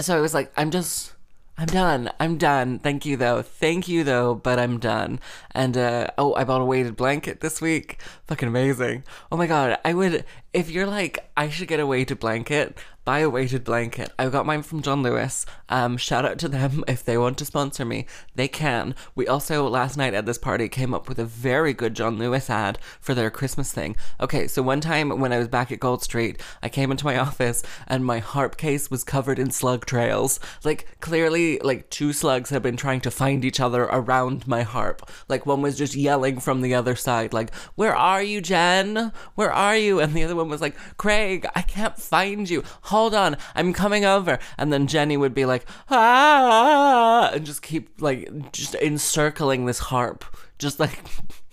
so 0.01 0.17
I 0.17 0.21
was 0.21 0.35
like 0.35 0.53
I'm 0.57 0.71
just 0.71 1.14
I'm 1.57 1.67
done. 1.67 2.11
I'm 2.19 2.37
done. 2.37 2.81
Thank 2.81 3.07
you 3.07 3.17
though. 3.17 3.41
Thank 3.43 3.87
you 3.87 4.03
though, 4.03 4.35
but 4.35 4.59
I'm 4.59 4.81
done. 4.81 5.21
And 5.53 5.77
uh 5.77 6.09
oh, 6.19 6.35
I 6.35 6.43
bought 6.43 6.61
a 6.61 6.65
weighted 6.65 6.97
blanket 6.97 7.41
this 7.41 7.61
week. 7.61 8.01
Fucking 8.27 8.49
amazing. 8.49 9.05
Oh 9.31 9.37
my 9.37 9.47
god, 9.47 9.79
I 9.85 9.95
would 9.95 10.25
if 10.53 10.69
you're 10.69 10.87
like 10.87 11.31
I 11.37 11.49
should 11.49 11.69
get 11.69 11.79
a 11.79 11.87
weighted 11.87 12.19
blanket, 12.19 12.77
buy 13.05 13.21
a 13.21 13.31
weighted 13.31 13.65
blanket. 13.65 14.13
I 14.19 14.29
got 14.29 14.47
mine 14.47 14.63
from 14.63 14.83
John 14.83 15.03
Lewis. 15.03 15.47
Um 15.69 15.97
shout 15.97 16.25
out 16.25 16.39
to 16.39 16.49
them 16.49 16.85
if 16.89 17.05
they 17.05 17.19
want 17.19 17.39
to 17.39 17.45
sponsor 17.45 17.85
me. 17.85 18.07
They 18.35 18.49
can. 18.49 18.95
We 19.15 19.27
also 19.27 19.69
last 19.69 19.97
night 19.97 20.15
at 20.15 20.27
this 20.27 20.39
party 20.39 20.69
came 20.69 20.95
up 20.95 21.09
with 21.09 21.19
a 21.19 21.25
very 21.25 21.73
good 21.73 21.95
John 21.95 22.19
Lewis 22.19 22.51
ad 22.51 22.79
for 23.01 23.15
their 23.15 23.31
Christmas 23.31 23.73
thing. 23.73 23.97
Okay, 24.21 24.47
so 24.47 24.63
one 24.63 24.81
time 24.81 25.21
when 25.21 25.33
I 25.33 25.39
was 25.39 25.49
back 25.49 25.71
at 25.71 25.81
Gold 25.81 26.03
Street, 26.03 26.41
I 26.63 26.69
came 26.69 26.91
into 26.91 27.05
my 27.05 27.19
office 27.29 27.63
and 27.87 28.05
my 28.05 28.19
harp 28.19 28.57
case 28.57 28.91
was 28.91 29.05
covered 29.05 29.39
in 29.39 29.51
slug 29.51 29.87
trails. 29.87 30.41
Like 30.65 31.01
clearly 31.01 31.59
like 31.61 31.91
two 31.91 32.13
slugs 32.13 32.51
had 32.51 32.63
been 32.63 32.77
trying 32.77 33.01
to 33.03 33.11
find 33.11 33.45
each 33.45 33.61
other 33.61 33.85
around 33.85 34.47
my 34.47 34.63
harp. 34.63 35.09
Like 35.29 35.47
one 35.47 35.63
was 35.63 35.77
just 35.77 35.95
yelling 35.95 36.41
from 36.41 36.61
the 36.61 36.75
other 36.75 36.97
side, 36.97 37.33
like, 37.33 37.55
Where 37.75 37.95
are 37.95 38.23
you, 38.23 38.41
Jen? 38.41 39.13
Where 39.35 39.53
are 39.53 39.77
you? 39.77 40.01
And 40.01 40.15
the 40.15 40.25
other 40.25 40.37
one 40.37 40.49
was 40.49 40.61
like, 40.61 40.77
Craig, 40.97 41.47
I 41.55 41.63
can't 41.63 41.99
find 41.99 42.49
you. 42.49 42.63
Hold 42.95 43.13
on, 43.13 43.37
I'm 43.57 43.73
coming 43.73 44.05
over. 44.05 44.39
And 44.57 44.73
then 44.73 44.87
Jenny 44.87 45.17
would 45.17 45.35
be 45.35 45.47
like, 45.47 45.67
Ah, 45.91 47.33
and 47.33 47.45
just 47.45 47.61
keep 47.61 48.01
like 48.01 48.53
just 48.53 48.77
encircling 48.77 49.67
this 49.67 49.81
harp. 49.81 50.25
Just 50.61 50.79
like 50.79 51.01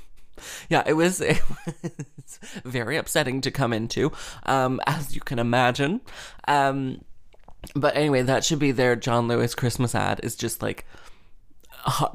yeah, 0.70 0.84
it 0.86 0.94
was, 0.94 1.20
it 1.22 1.42
was 1.84 2.40
very 2.64 2.96
upsetting 2.96 3.42
to 3.42 3.50
come 3.50 3.74
into, 3.74 4.12
um, 4.46 4.80
as 4.86 5.16
you 5.16 5.22
can 5.22 5.40
imagine. 5.40 6.02
Um, 6.48 7.04
but 7.74 7.96
anyway, 7.96 8.22
that 8.22 8.46
should 8.46 8.60
be 8.60 8.72
their 8.72 8.96
John 8.96 9.28
Lewis 9.28 9.56
Christmas 9.56 9.96
ad. 9.96 10.20
Is 10.22 10.36
just 10.36 10.62
like 10.62 10.86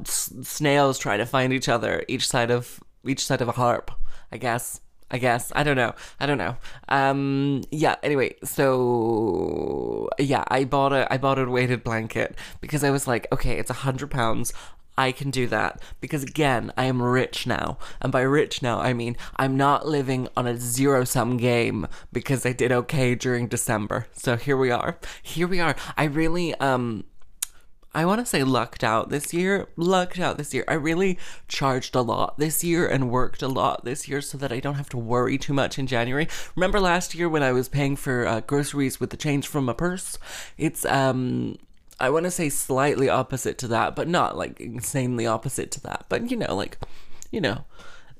snails 0.05 0.97
trying 0.97 1.19
to 1.19 1.25
find 1.25 1.51
each 1.51 1.67
other, 1.67 2.05
each 2.07 2.25
side 2.25 2.49
of 2.49 2.81
each 3.05 3.25
side 3.25 3.41
of 3.41 3.49
a 3.49 3.53
harp. 3.53 3.91
I 4.31 4.37
guess. 4.37 4.79
I 5.09 5.17
guess 5.17 5.51
I 5.55 5.63
don't 5.63 5.77
know. 5.77 5.93
I 6.19 6.25
don't 6.25 6.37
know. 6.37 6.57
Um. 6.89 7.63
Yeah. 7.71 7.95
Anyway, 8.03 8.35
so 8.43 10.09
yeah, 10.19 10.43
I 10.49 10.65
bought 10.65 10.93
a 10.93 11.11
I 11.11 11.17
bought 11.17 11.39
a 11.39 11.45
weighted 11.49 11.83
blanket 11.83 12.37
because 12.61 12.83
I 12.83 12.89
was 12.89 13.07
like, 13.07 13.27
okay, 13.31 13.57
it's 13.57 13.69
a 13.69 13.73
hundred 13.85 14.11
pounds. 14.11 14.53
I 14.97 15.11
can 15.11 15.29
do 15.29 15.45
that 15.47 15.81
because 16.01 16.23
again, 16.23 16.73
I 16.75 16.85
am 16.85 17.01
rich 17.01 17.45
now. 17.45 17.77
And 18.01 18.11
by 18.11 18.21
rich 18.21 18.63
now, 18.63 18.79
I 18.79 18.93
mean 18.93 19.15
I'm 19.35 19.55
not 19.55 19.87
living 19.87 20.27
on 20.35 20.47
a 20.47 20.57
zero 20.57 21.03
sum 21.03 21.37
game 21.37 21.87
because 22.11 22.45
I 22.45 22.51
did 22.53 22.71
okay 22.71 23.13
during 23.13 23.47
December. 23.47 24.07
So 24.13 24.35
here 24.35 24.57
we 24.57 24.71
are. 24.71 24.97
Here 25.21 25.47
we 25.47 25.59
are. 25.59 25.75
I 25.95 26.05
really, 26.05 26.55
um, 26.55 27.03
I 27.93 28.05
want 28.05 28.19
to 28.19 28.25
say 28.25 28.43
lucked 28.43 28.83
out 28.83 29.09
this 29.09 29.33
year. 29.33 29.67
Lucked 29.75 30.19
out 30.19 30.37
this 30.37 30.53
year. 30.53 30.63
I 30.67 30.73
really 30.73 31.17
charged 31.47 31.95
a 31.95 32.01
lot 32.01 32.37
this 32.37 32.63
year 32.63 32.87
and 32.87 33.09
worked 33.09 33.41
a 33.41 33.47
lot 33.47 33.85
this 33.85 34.07
year 34.07 34.21
so 34.21 34.37
that 34.37 34.51
I 34.51 34.59
don't 34.59 34.75
have 34.75 34.89
to 34.89 34.97
worry 34.97 35.37
too 35.37 35.53
much 35.53 35.79
in 35.79 35.87
January. 35.87 36.27
Remember 36.55 36.79
last 36.79 37.15
year 37.15 37.27
when 37.27 37.43
I 37.43 37.51
was 37.51 37.69
paying 37.69 37.95
for 37.95 38.27
uh, 38.27 38.41
groceries 38.41 38.99
with 38.99 39.09
the 39.09 39.17
change 39.17 39.47
from 39.47 39.67
a 39.69 39.73
purse? 39.73 40.17
It's 40.57 40.85
um 40.85 41.57
I 41.99 42.09
want 42.11 42.25
to 42.25 42.31
say 42.31 42.49
slightly 42.49 43.09
opposite 43.09 43.57
to 43.59 43.67
that, 43.69 43.95
but 43.95 44.07
not 44.07 44.37
like 44.37 44.59
insanely 44.59 45.25
opposite 45.25 45.71
to 45.71 45.81
that. 45.81 46.05
But 46.09 46.29
you 46.29 46.37
know, 46.37 46.55
like, 46.55 46.77
you 47.31 47.41
know, 47.41 47.65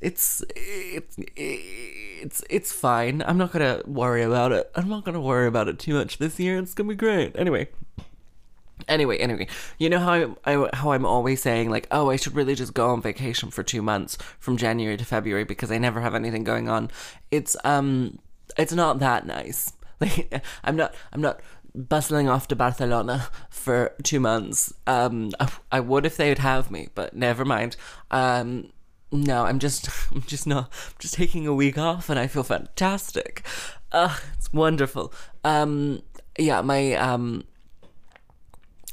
it's 0.02 0.44
it's 0.56 1.18
it's 1.36 2.44
it's 2.50 2.72
fine. 2.72 3.22
I'm 3.28 3.38
not 3.38 3.52
gonna 3.52 3.84
worry 3.86 4.24
about 4.24 4.52
it. 4.52 4.72
I'm 4.76 4.90
not 4.90 5.06
gonna 5.06 5.22
worry 5.22 5.48
about 5.48 5.68
it 5.68 5.78
too 5.78 5.94
much 5.94 6.18
this 6.18 6.40
year. 6.40 6.58
It's 6.58 6.74
gonna 6.74 6.90
be 6.90 6.96
great. 6.96 7.36
Anyway. 7.36 7.68
Anyway, 8.88 9.18
anyway, 9.18 9.48
you 9.78 9.90
know 9.90 10.00
how 10.00 10.36
I, 10.46 10.70
how 10.74 10.92
I'm 10.92 11.06
always 11.06 11.42
saying 11.42 11.70
like, 11.70 11.88
oh, 11.92 12.10
I 12.10 12.16
should 12.16 12.36
really 12.36 12.56
just 12.56 12.74
go 12.74 12.90
on 12.90 13.02
vacation 13.02 13.52
for 13.52 13.64
two 13.64 13.82
months 13.82 14.18
from 14.40 14.58
January 14.58 14.98
to 14.98 15.06
February 15.06 15.44
because 15.44 15.72
I 15.72 15.78
never 15.78 16.02
have 16.02 16.16
anything 16.16 16.44
going 16.44 16.70
on. 16.70 16.90
It's 17.32 17.58
um, 17.64 18.20
it's 18.58 18.74
not 18.74 19.00
that 19.00 19.26
nice. 19.26 19.74
Like, 20.00 20.44
I'm 20.64 20.76
not, 20.76 20.94
I'm 21.12 21.22
not 21.22 21.40
bustling 21.74 22.30
off 22.30 22.48
to 22.50 22.56
Barcelona 22.56 23.30
for 23.50 23.96
two 24.04 24.20
months. 24.20 24.72
Um, 24.86 25.32
I, 25.40 25.52
I 25.72 25.80
would 25.80 26.06
if 26.06 26.18
they 26.18 26.30
would 26.30 26.38
have 26.38 26.70
me, 26.70 26.90
but 26.94 27.16
never 27.16 27.44
mind. 27.44 27.78
Um, 28.12 28.72
no, 29.12 29.46
I'm 29.46 29.58
just, 29.58 29.90
I'm 30.12 30.22
just 30.22 30.46
not, 30.46 30.66
I'm 30.66 30.96
just 31.00 31.16
taking 31.16 31.48
a 31.48 31.54
week 31.54 31.80
off, 31.80 32.12
and 32.12 32.20
I 32.20 32.28
feel 32.28 32.44
fantastic. 32.44 33.44
Uh, 33.92 34.16
it's 34.38 34.54
wonderful. 34.54 35.12
Um, 35.44 36.04
yeah, 36.38 36.62
my 36.62 36.94
um. 36.94 37.44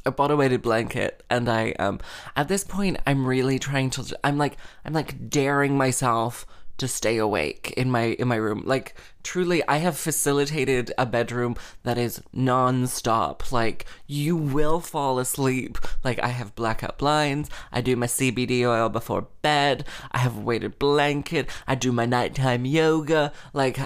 A 0.06 0.36
weighted 0.36 0.62
blanket 0.62 1.22
and 1.30 1.48
I 1.48 1.72
um 1.72 2.00
at 2.36 2.48
this 2.48 2.64
point 2.64 2.98
I'm 3.06 3.26
really 3.26 3.58
trying 3.58 3.90
to 3.90 4.18
I'm 4.22 4.38
like 4.38 4.56
I'm 4.84 4.92
like 4.92 5.30
daring 5.30 5.76
myself 5.76 6.46
to 6.76 6.88
stay 6.88 7.18
awake 7.18 7.72
in 7.76 7.90
my 7.90 8.16
in 8.18 8.28
my 8.28 8.36
room. 8.36 8.62
Like 8.64 8.94
truly 9.22 9.62
I 9.68 9.78
have 9.78 9.96
facilitated 9.96 10.92
a 10.98 11.06
bedroom 11.06 11.56
that 11.84 11.98
is 11.98 12.22
non-stop. 12.32 13.52
Like 13.52 13.86
you 14.06 14.36
will 14.36 14.80
fall 14.80 15.18
asleep. 15.18 15.78
Like 16.02 16.18
I 16.22 16.28
have 16.28 16.54
blackout 16.54 16.98
blinds, 16.98 17.48
I 17.72 17.80
do 17.80 17.96
my 17.96 18.06
CBD 18.06 18.62
oil 18.68 18.88
before 18.88 19.28
bed, 19.42 19.86
I 20.10 20.18
have 20.18 20.36
a 20.36 20.40
weighted 20.40 20.78
blanket, 20.78 21.48
I 21.66 21.74
do 21.74 21.92
my 21.92 22.06
nighttime 22.06 22.64
yoga, 22.64 23.32
like 23.52 23.78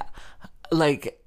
like 0.71 1.18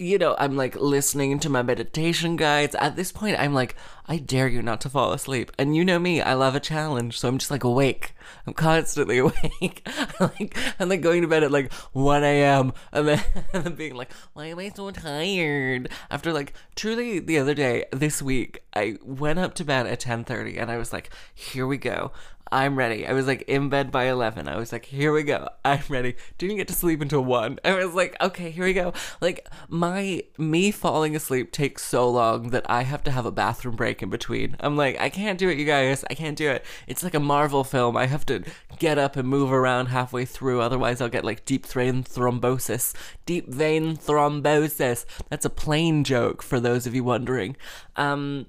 you 0.00 0.16
know, 0.16 0.34
I'm 0.38 0.56
like 0.56 0.76
listening 0.76 1.38
to 1.40 1.50
my 1.50 1.62
meditation 1.62 2.36
guides. 2.36 2.74
At 2.76 2.96
this 2.96 3.12
point, 3.12 3.38
I'm 3.38 3.52
like, 3.52 3.76
I 4.08 4.16
dare 4.16 4.48
you 4.48 4.62
not 4.62 4.80
to 4.80 4.88
fall 4.88 5.12
asleep. 5.12 5.52
And 5.58 5.76
you 5.76 5.84
know 5.84 5.98
me, 5.98 6.22
I 6.22 6.32
love 6.32 6.54
a 6.54 6.60
challenge, 6.60 7.18
so 7.18 7.28
I'm 7.28 7.36
just 7.36 7.50
like 7.50 7.64
awake. 7.64 8.14
I'm 8.46 8.54
constantly 8.54 9.18
awake. 9.18 9.86
I'm 10.18 10.30
like, 10.38 10.56
I'm 10.78 10.88
like 10.88 11.02
going 11.02 11.20
to 11.20 11.28
bed 11.28 11.42
at 11.42 11.52
like 11.52 11.70
1 11.92 12.24
a.m. 12.24 12.72
and 12.92 13.08
then, 13.08 13.22
and 13.52 13.64
then 13.64 13.74
being 13.74 13.94
like, 13.94 14.10
why 14.32 14.46
am 14.46 14.58
I 14.58 14.70
so 14.70 14.90
tired? 14.90 15.90
After 16.10 16.32
like, 16.32 16.54
truly, 16.74 17.18
the 17.18 17.38
other 17.38 17.54
day, 17.54 17.84
this 17.92 18.22
week, 18.22 18.62
I 18.74 18.96
went 19.04 19.38
up 19.38 19.54
to 19.56 19.64
bed 19.64 19.86
at 19.86 20.00
10:30, 20.00 20.60
and 20.60 20.70
I 20.70 20.78
was 20.78 20.94
like, 20.94 21.10
here 21.34 21.66
we 21.66 21.76
go. 21.76 22.12
I'm 22.52 22.76
ready. 22.76 23.06
I 23.06 23.12
was 23.12 23.28
like 23.28 23.42
in 23.42 23.68
bed 23.68 23.92
by 23.92 24.04
11. 24.06 24.48
I 24.48 24.56
was 24.56 24.72
like, 24.72 24.84
here 24.84 25.12
we 25.12 25.22
go. 25.22 25.48
I'm 25.64 25.82
ready. 25.88 26.16
Didn't 26.36 26.56
get 26.56 26.66
to 26.68 26.74
sleep 26.74 27.00
until 27.00 27.24
1. 27.24 27.60
I 27.64 27.84
was 27.84 27.94
like, 27.94 28.16
okay, 28.20 28.50
here 28.50 28.64
we 28.64 28.72
go. 28.72 28.92
Like, 29.20 29.48
my, 29.68 30.24
me 30.36 30.72
falling 30.72 31.14
asleep 31.14 31.52
takes 31.52 31.84
so 31.84 32.10
long 32.10 32.50
that 32.50 32.68
I 32.68 32.82
have 32.82 33.04
to 33.04 33.12
have 33.12 33.24
a 33.24 33.30
bathroom 33.30 33.76
break 33.76 34.02
in 34.02 34.10
between. 34.10 34.56
I'm 34.58 34.76
like, 34.76 35.00
I 35.00 35.10
can't 35.10 35.38
do 35.38 35.48
it, 35.48 35.58
you 35.58 35.64
guys. 35.64 36.04
I 36.10 36.14
can't 36.14 36.36
do 36.36 36.50
it. 36.50 36.64
It's 36.88 37.04
like 37.04 37.14
a 37.14 37.20
Marvel 37.20 37.62
film. 37.62 37.96
I 37.96 38.06
have 38.06 38.26
to 38.26 38.42
get 38.80 38.98
up 38.98 39.14
and 39.14 39.28
move 39.28 39.52
around 39.52 39.86
halfway 39.86 40.24
through. 40.24 40.60
Otherwise, 40.60 41.00
I'll 41.00 41.08
get 41.08 41.24
like 41.24 41.44
deep 41.44 41.66
vein 41.66 42.02
thrombosis. 42.02 42.94
Deep 43.26 43.48
vein 43.48 43.96
thrombosis. 43.96 45.04
That's 45.28 45.44
a 45.44 45.50
plane 45.50 46.02
joke 46.02 46.42
for 46.42 46.58
those 46.58 46.86
of 46.88 46.96
you 46.96 47.04
wondering. 47.04 47.56
Um, 47.94 48.46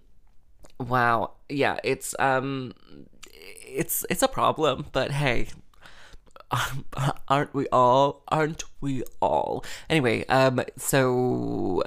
wow. 0.80 1.34
Yeah, 1.50 1.78
it's, 1.84 2.16
um, 2.18 2.74
it's 3.66 4.06
it's 4.10 4.24
a 4.24 4.28
problem, 4.28 4.88
but 4.92 5.12
hey, 5.12 5.48
aren't 7.28 7.54
we 7.54 7.68
all? 7.72 8.24
Aren't 8.28 8.64
we 8.80 9.04
all? 9.22 9.64
Anyway, 9.90 10.26
um, 10.28 10.62
so. 10.78 11.84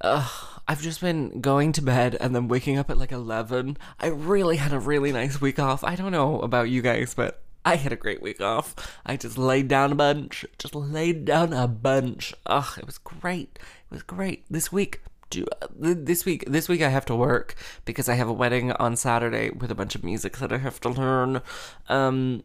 Uh, 0.00 0.28
I've 0.66 0.82
just 0.82 1.00
been 1.00 1.40
going 1.40 1.72
to 1.72 1.82
bed 1.82 2.16
and 2.20 2.34
then 2.34 2.48
waking 2.48 2.78
up 2.78 2.90
at 2.90 2.98
like 2.98 3.12
11. 3.12 3.76
I 4.00 4.06
really 4.06 4.56
had 4.56 4.72
a 4.72 4.78
really 4.78 5.12
nice 5.12 5.40
week 5.40 5.58
off. 5.58 5.82
I 5.84 5.96
don't 5.96 6.12
know 6.12 6.40
about 6.40 6.70
you 6.70 6.82
guys, 6.82 7.14
but 7.14 7.42
I 7.64 7.76
had 7.76 7.92
a 7.92 7.96
great 7.96 8.22
week 8.22 8.40
off. 8.40 8.74
I 9.06 9.16
just 9.16 9.38
laid 9.38 9.68
down 9.68 9.92
a 9.92 9.96
bunch. 9.96 10.44
Just 10.58 10.74
laid 10.74 11.24
down 11.24 11.52
a 11.52 11.68
bunch. 11.68 12.34
Ugh, 12.46 12.78
it 12.78 12.86
was 12.86 12.98
great. 12.98 13.58
It 13.90 13.94
was 13.94 14.02
great. 14.02 14.44
This 14.50 14.72
week, 14.72 15.00
do 15.32 15.46
this 15.74 16.24
week 16.24 16.44
this 16.46 16.68
week 16.68 16.82
I 16.82 16.88
have 16.90 17.06
to 17.06 17.16
work 17.16 17.54
because 17.84 18.08
I 18.08 18.14
have 18.14 18.28
a 18.28 18.32
wedding 18.32 18.72
on 18.72 18.96
Saturday 18.96 19.50
with 19.50 19.70
a 19.70 19.74
bunch 19.74 19.94
of 19.94 20.04
music 20.04 20.36
that 20.38 20.52
I 20.52 20.58
have 20.58 20.80
to 20.80 20.88
learn. 20.88 21.40
Um 21.88 22.44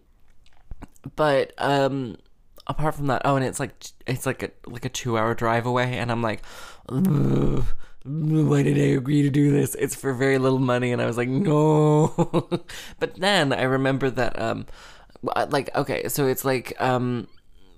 but 1.15 1.53
um 1.57 2.17
apart 2.65 2.95
from 2.95 3.07
that, 3.07 3.21
oh 3.25 3.35
and 3.35 3.45
it's 3.45 3.59
like 3.59 3.73
it's 4.07 4.25
like 4.25 4.43
a 4.43 4.51
like 4.65 4.85
a 4.85 4.89
2-hour 4.89 5.35
drive 5.35 5.65
away 5.65 5.97
and 5.97 6.11
I'm 6.11 6.21
like 6.21 6.41
why 6.89 8.63
did 8.63 8.77
I 8.77 8.95
agree 8.95 9.21
to 9.23 9.29
do 9.29 9.51
this? 9.51 9.75
It's 9.75 9.95
for 9.95 10.13
very 10.13 10.37
little 10.37 10.59
money 10.59 10.91
and 10.93 11.01
I 11.01 11.05
was 11.05 11.17
like 11.17 11.29
no. 11.29 12.07
but 12.99 13.15
then 13.15 13.51
I 13.51 13.63
remember 13.63 14.09
that 14.09 14.39
um 14.41 14.65
like 15.49 15.75
okay, 15.75 16.07
so 16.07 16.25
it's 16.27 16.45
like 16.45 16.73
um 16.79 17.27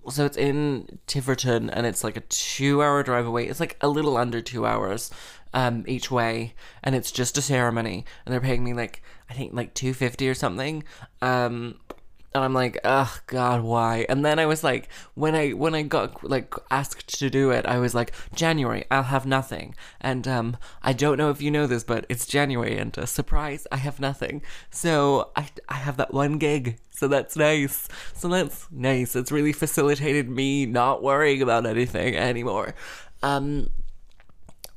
so 0.10 0.26
it's 0.26 0.38
in 0.38 1.00
Tiverton 1.08 1.70
and 1.70 1.86
it's 1.86 2.04
like 2.04 2.18
a 2.18 2.22
two 2.22 2.82
hour 2.82 3.04
drive 3.04 3.26
away. 3.26 3.48
It's 3.48 3.60
like 3.60 3.78
a 3.82 3.88
little 3.88 4.18
under 4.18 4.42
two 4.42 4.66
hours 4.66 5.12
um, 5.54 5.84
each 5.88 6.12
way, 6.12 6.54
and 6.84 6.96
it's 6.96 7.12
just 7.12 7.38
a 7.38 7.42
ceremony, 7.42 8.06
and 8.26 8.34
they're 8.34 8.42
paying 8.42 8.64
me 8.64 8.74
like 8.74 9.02
I 9.30 9.34
think 9.34 9.54
like 9.54 9.74
two 9.74 9.94
fifty 9.94 10.30
or 10.30 10.36
something. 10.36 10.84
Um, 11.22 11.80
and 12.34 12.44
I'm 12.44 12.54
like, 12.54 12.80
oh 12.84 13.18
God, 13.28 13.62
why? 13.62 14.06
And 14.08 14.24
then 14.24 14.38
I 14.38 14.46
was 14.46 14.64
like, 14.64 14.90
when 15.16 15.36
I 15.36 15.52
when 15.52 15.74
I 15.74 15.82
got 15.82 16.24
like 16.24 16.54
asked 16.70 17.20
to 17.20 17.30
do 17.30 17.50
it, 17.52 17.66
I 17.66 17.80
was 17.80 17.96
like, 17.96 18.14
January, 18.36 18.86
I'll 18.92 19.04
have 19.04 19.26
nothing. 19.26 19.76
And 20.00 20.28
um, 20.28 20.58
I 20.84 20.94
don't 20.94 21.18
know 21.18 21.32
if 21.32 21.42
you 21.42 21.50
know 21.50 21.66
this, 21.66 21.84
but 21.84 22.06
it's 22.10 22.26
January, 22.26 22.78
and 22.78 22.96
a 22.98 23.08
surprise, 23.08 23.66
I 23.72 23.78
have 23.78 24.00
nothing. 24.00 24.42
So 24.70 25.32
I 25.36 25.50
I 25.68 25.76
have 25.76 25.98
that 25.98 26.14
one 26.14 26.38
gig, 26.38 26.78
so 26.92 27.08
that's 27.08 27.36
nice. 27.36 27.88
So 28.14 28.28
that's 28.28 28.68
nice. 28.72 29.16
It's 29.16 29.32
really 29.32 29.54
facilitated 29.54 30.30
me 30.30 30.66
not 30.66 31.02
worrying 31.02 31.42
about 31.42 31.66
anything 31.66 32.16
anymore. 32.16 32.76
Um, 33.24 33.70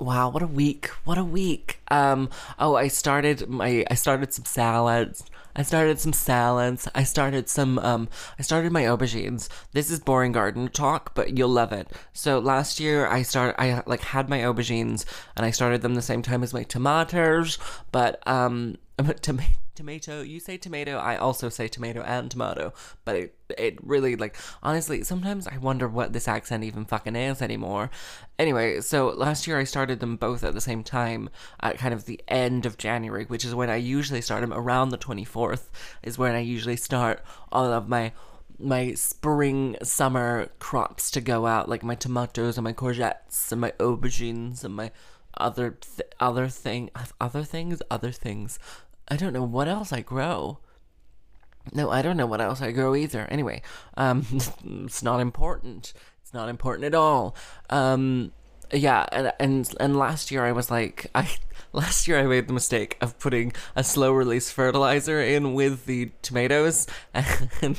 wow 0.02 0.28
what 0.28 0.42
a 0.42 0.47
week 0.47 0.87
what 1.04 1.16
a 1.16 1.25
week 1.25 1.80
um 1.88 2.28
oh 2.59 2.75
i 2.75 2.88
started 2.88 3.49
my 3.49 3.85
i 3.90 3.94
started 3.94 4.32
some 4.32 4.44
salads 4.44 5.25
I 5.54 5.62
started 5.64 6.00
some 6.00 6.14
salads. 6.14 6.88
I 6.94 7.04
started 7.04 7.47
some 7.49 7.78
um 7.80 8.09
I 8.38 8.42
started 8.42 8.73
my 8.73 8.85
aubergines. 8.85 9.49
This 9.73 9.90
is 9.90 10.00
boring 10.00 10.32
garden 10.32 10.68
talk, 10.68 11.14
but 11.14 11.37
you'll 11.37 11.50
love 11.50 11.73
it. 11.73 11.92
So 12.14 12.38
last 12.38 12.80
year 12.80 13.06
I 13.06 13.21
started 13.21 13.61
I 13.61 13.82
like 13.85 14.00
had 14.00 14.30
my 14.30 14.38
aubergines 14.38 15.04
and 15.37 15.44
I 15.44 15.50
started 15.50 15.82
them 15.82 15.94
the 15.94 16.00
same 16.00 16.23
time 16.23 16.42
as 16.42 16.54
my 16.54 16.62
tomatoes, 16.62 17.59
but 17.90 18.26
um 18.26 18.76
tomato 19.21 19.62
tomato 19.75 20.23
you 20.23 20.38
say 20.41 20.57
tomato 20.57 20.97
i 20.99 21.17
also 21.17 21.49
say 21.49 21.69
tomato 21.69 22.02
and 22.02 22.31
tomato. 22.31 22.73
But 23.05 23.17
it 23.17 23.35
it 23.59 23.79
really 23.83 24.17
like 24.17 24.37
honestly 24.62 25.02
sometimes 25.02 25.47
i 25.47 25.59
wonder 25.59 25.88
what 25.88 26.12
this 26.12 26.29
accent 26.29 26.64
even 26.64 26.85
fucking 26.85 27.17
is 27.17 27.43
anymore. 27.43 27.91
Anyway 28.38 28.81
so 28.81 29.09
last 29.09 29.47
year 29.47 29.59
i 29.59 29.64
started 29.64 30.00
them 30.00 30.17
both 30.17 30.43
at 30.45 30.55
the 30.55 30.61
same 30.61 30.83
time 30.83 31.29
at 31.61 31.79
kind 31.79 31.95
of 31.95 32.07
the 32.07 32.21
end 32.29 32.67
of 32.67 32.79
january 32.79 33.25
which 33.25 33.45
is 33.45 33.55
when 33.55 33.71
i 33.71 33.76
usually 33.76 34.21
start 34.21 34.41
them 34.41 34.52
around 34.52 34.88
the 34.88 34.99
24th 34.99 35.69
is 36.02 36.19
when 36.19 36.35
i 36.35 36.41
usually 36.41 36.76
start 36.76 37.23
all 37.50 37.73
of 37.73 37.88
my 37.88 38.12
my 38.59 38.95
spring 38.95 39.76
summer 39.83 40.49
crops 40.59 41.11
to 41.11 41.21
go 41.21 41.47
out 41.47 41.69
like 41.69 41.83
my 41.83 41.95
tomatoes 41.95 42.57
and 42.57 42.64
my 42.64 42.73
courgettes 42.73 43.50
and 43.50 43.61
my 43.61 43.73
aubergines 43.73 44.64
and 44.64 44.75
my 44.75 44.91
other 45.37 45.71
th- 45.81 46.09
other 46.21 46.49
thing 46.49 46.91
other 47.21 47.43
things 47.43 47.83
other 47.91 48.12
things 48.12 48.59
I 49.12 49.16
don't 49.16 49.35
know 49.35 49.42
what 49.42 49.69
else 49.69 49.92
I 49.92 50.00
grow. 50.00 50.57
No, 51.71 51.90
I 51.90 52.00
don't 52.00 52.16
know 52.16 52.25
what 52.25 52.40
else 52.40 52.62
I 52.62 52.73
grow 52.73 52.95
either. 52.95 53.26
Anyway, 53.26 53.61
um, 53.99 54.25
it's 54.33 55.02
not 55.02 55.21
important. 55.21 55.92
It's 56.23 56.33
not 56.33 56.49
important 56.49 56.87
at 56.87 56.95
all. 56.95 57.37
Um, 57.69 58.33
yeah, 58.73 59.04
and 59.12 59.31
and 59.38 59.75
and 59.78 59.99
last 59.99 60.31
year 60.31 60.47
I 60.47 60.52
was 60.52 60.71
like, 60.71 61.09
I 61.14 61.28
last 61.75 62.09
year 62.09 62.21
I 62.21 62.23
made 62.23 62.49
the 62.49 62.54
mistake 62.54 62.97
of 63.02 63.19
putting 63.19 63.52
a 63.76 63.85
slow 63.85 64.12
release 64.12 64.50
fertilizer 64.50 65.21
in 65.21 65.52
with 65.52 65.85
the 65.85 66.11
tomatoes, 66.23 66.87
and 67.12 67.76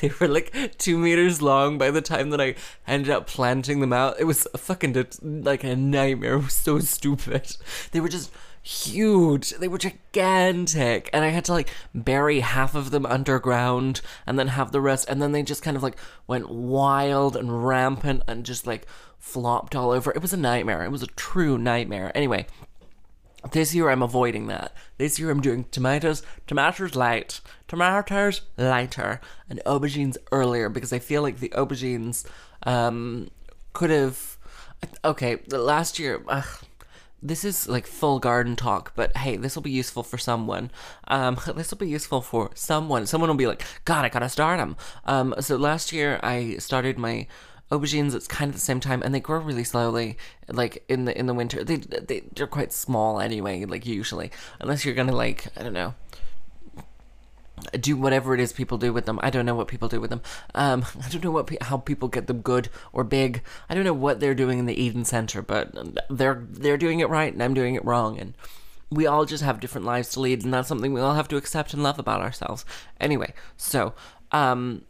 they 0.00 0.10
were 0.18 0.28
like 0.28 0.78
two 0.78 0.96
meters 0.96 1.42
long 1.42 1.76
by 1.76 1.90
the 1.90 2.00
time 2.00 2.30
that 2.30 2.40
I 2.40 2.54
ended 2.86 3.10
up 3.10 3.26
planting 3.26 3.80
them 3.80 3.92
out. 3.92 4.18
It 4.18 4.24
was 4.24 4.48
fucking 4.56 4.96
like 5.20 5.62
a 5.62 5.76
nightmare. 5.76 6.36
It 6.36 6.44
was 6.44 6.54
so 6.54 6.78
stupid. 6.78 7.54
They 7.92 8.00
were 8.00 8.08
just 8.08 8.32
huge. 8.62 9.50
They 9.50 9.68
were 9.68 9.78
gigantic. 9.78 11.08
And 11.12 11.24
I 11.24 11.28
had 11.28 11.44
to 11.46 11.52
like 11.52 11.70
bury 11.94 12.40
half 12.40 12.74
of 12.74 12.90
them 12.90 13.06
underground 13.06 14.00
and 14.26 14.38
then 14.38 14.48
have 14.48 14.72
the 14.72 14.80
rest. 14.80 15.08
And 15.08 15.20
then 15.20 15.32
they 15.32 15.42
just 15.42 15.62
kind 15.62 15.76
of 15.76 15.82
like 15.82 15.96
went 16.26 16.50
wild 16.50 17.36
and 17.36 17.66
rampant 17.66 18.22
and 18.26 18.44
just 18.44 18.66
like 18.66 18.86
flopped 19.18 19.74
all 19.74 19.90
over. 19.90 20.10
It 20.12 20.22
was 20.22 20.32
a 20.32 20.36
nightmare. 20.38 20.84
It 20.84 20.90
was 20.90 21.02
a 21.02 21.08
true 21.08 21.58
nightmare. 21.58 22.12
Anyway, 22.14 22.46
This 23.52 23.74
year 23.74 23.88
I'm 23.88 24.02
avoiding 24.02 24.48
that. 24.48 24.74
This 24.98 25.18
year 25.18 25.30
I'm 25.30 25.40
doing 25.40 25.64
tomatoes, 25.70 26.22
tomatoes 26.46 26.94
light, 26.94 27.40
tomatoes 27.68 28.42
lighter, 28.58 29.20
and 29.48 29.60
aubergines 29.64 30.18
earlier 30.30 30.68
because 30.68 30.92
I 30.92 30.98
feel 30.98 31.22
like 31.22 31.38
the 31.40 31.48
aubergines 31.50 32.26
um, 32.64 33.30
could 33.72 33.90
have. 33.90 34.36
Okay, 35.04 35.36
the 35.48 35.58
last 35.58 35.98
year. 35.98 36.22
Ugh, 36.28 36.44
this 37.22 37.44
is 37.44 37.68
like 37.68 37.86
full 37.86 38.18
garden 38.18 38.56
talk, 38.56 38.92
but 38.94 39.16
hey, 39.16 39.36
this 39.36 39.54
will 39.54 39.62
be 39.62 39.70
useful 39.70 40.02
for 40.02 40.18
someone. 40.18 40.70
Um, 41.08 41.38
this 41.56 41.70
will 41.70 41.78
be 41.78 41.88
useful 41.88 42.20
for 42.20 42.50
someone. 42.54 43.06
Someone 43.06 43.28
will 43.28 43.36
be 43.36 43.46
like, 43.46 43.62
God, 43.84 44.04
I 44.04 44.08
gotta 44.08 44.28
start 44.28 44.58
them. 44.58 44.76
Um, 45.04 45.34
so 45.40 45.56
last 45.56 45.92
year 45.92 46.20
I 46.22 46.56
started 46.56 46.98
my 46.98 47.26
aubergines 47.70 48.14
it's 48.16 48.26
kind 48.26 48.48
of 48.48 48.54
the 48.56 48.60
same 48.60 48.80
time 48.80 49.00
and 49.02 49.14
they 49.14 49.20
grow 49.20 49.38
really 49.38 49.62
slowly 49.62 50.16
like 50.48 50.82
in 50.88 51.04
the 51.04 51.16
in 51.16 51.26
the 51.26 51.34
winter 51.34 51.62
they, 51.62 51.76
they 51.76 52.20
they're 52.34 52.46
quite 52.46 52.72
small 52.72 53.20
anyway 53.20 53.64
like 53.64 53.86
usually 53.86 54.28
unless 54.58 54.84
you're 54.84 54.94
gonna 54.94 55.14
like 55.14 55.46
i 55.56 55.62
don't 55.62 55.72
know 55.72 55.94
do 57.72 57.96
whatever 57.96 58.34
it 58.34 58.40
is 58.40 58.52
people 58.52 58.78
do 58.78 58.92
with 58.92 59.06
them. 59.06 59.18
I 59.22 59.30
don't 59.30 59.46
know 59.46 59.54
what 59.54 59.68
people 59.68 59.88
do 59.88 60.00
with 60.00 60.10
them. 60.10 60.22
Um, 60.54 60.84
I 61.04 61.08
don't 61.08 61.24
know 61.24 61.30
what 61.30 61.46
pe- 61.46 61.58
how 61.60 61.78
people 61.78 62.08
get 62.08 62.26
them 62.26 62.40
good 62.40 62.68
or 62.92 63.04
big. 63.04 63.42
I 63.68 63.74
don't 63.74 63.84
know 63.84 63.92
what 63.92 64.20
they're 64.20 64.34
doing 64.34 64.58
in 64.58 64.66
the 64.66 64.80
Eden 64.80 65.04
Center, 65.04 65.42
but 65.42 65.72
they're 66.08 66.46
they're 66.48 66.76
doing 66.76 67.00
it 67.00 67.08
right 67.08 67.32
and 67.32 67.42
I'm 67.42 67.54
doing 67.54 67.74
it 67.74 67.84
wrong 67.84 68.18
and 68.18 68.34
we 68.90 69.06
all 69.06 69.24
just 69.24 69.44
have 69.44 69.60
different 69.60 69.86
lives 69.86 70.08
to 70.10 70.20
lead 70.20 70.42
and 70.44 70.52
that's 70.52 70.66
something 70.66 70.92
we 70.92 71.00
all 71.00 71.14
have 71.14 71.28
to 71.28 71.36
accept 71.36 71.72
and 71.72 71.82
love 71.82 71.98
about 71.98 72.20
ourselves. 72.20 72.64
Anyway, 73.00 73.32
so 73.56 73.94
um 74.32 74.82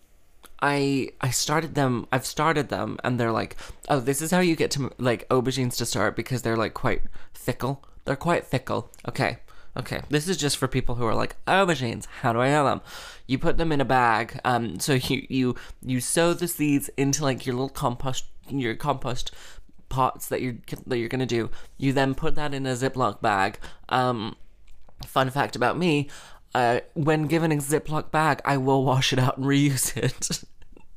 I 0.63 1.11
I 1.21 1.31
started 1.31 1.75
them. 1.75 2.07
I've 2.13 2.27
started 2.27 2.69
them, 2.69 2.99
and 3.03 3.19
they're 3.19 3.33
like, 3.33 3.57
oh, 3.89 4.01
this 4.01 4.21
is 4.21 4.31
how 4.31 4.41
you 4.41 4.57
get 4.57 4.71
to 4.73 4.93
like 4.99 5.29
aubergines 5.29 5.77
to 5.79 5.87
start 5.87 6.17
because 6.17 6.43
they're 6.43 6.57
like 6.57 6.75
quite 6.75 7.03
fickle. 7.33 7.83
They're 8.05 8.17
quite 8.17 8.47
fickle. 8.47 8.91
Okay, 9.09 9.39
okay. 9.81 10.03
This 10.09 10.29
is 10.29 10.37
just 10.37 10.57
for 10.57 10.69
people 10.69 10.95
who 10.95 11.05
are 11.05 11.15
like 11.15 11.37
oh 11.47 11.67
aubergines. 11.67 12.07
How 12.07 12.33
do 12.33 12.41
I 12.41 12.51
know 12.51 12.65
them? 12.65 12.81
You 13.27 13.39
put 13.39 13.59
them 13.59 13.73
in 13.73 13.81
a 13.81 13.85
bag. 13.85 14.41
Um, 14.45 14.79
so 14.79 14.95
you 14.95 15.27
you 15.29 15.57
you 15.83 16.01
sow 16.01 16.33
the 16.33 16.49
seeds 16.49 16.89
into 16.97 17.23
like 17.25 17.47
your 17.47 17.55
little 17.55 17.69
compost 17.69 18.25
your 18.49 18.75
compost 18.75 19.33
pots 19.89 20.29
that 20.29 20.41
you're 20.41 20.57
that 20.87 20.99
you're 20.99 21.09
gonna 21.09 21.27
do. 21.27 21.51
You 21.77 21.93
then 21.93 22.15
put 22.15 22.35
that 22.37 22.55
in 22.55 22.67
a 22.67 22.73
Ziploc 22.73 23.21
bag. 23.21 23.59
Um, 23.89 24.37
fun 25.07 25.31
fact 25.31 25.57
about 25.57 25.77
me. 25.77 26.09
Uh, 26.55 26.81
when 26.95 27.27
given 27.27 27.53
a 27.53 27.57
Ziploc 27.57 28.11
bag, 28.11 28.41
I 28.45 28.57
will 28.57 28.85
wash 28.85 29.13
it 29.13 29.19
out 29.19 29.37
and 29.37 29.47
reuse 29.47 29.97
it. 29.97 30.43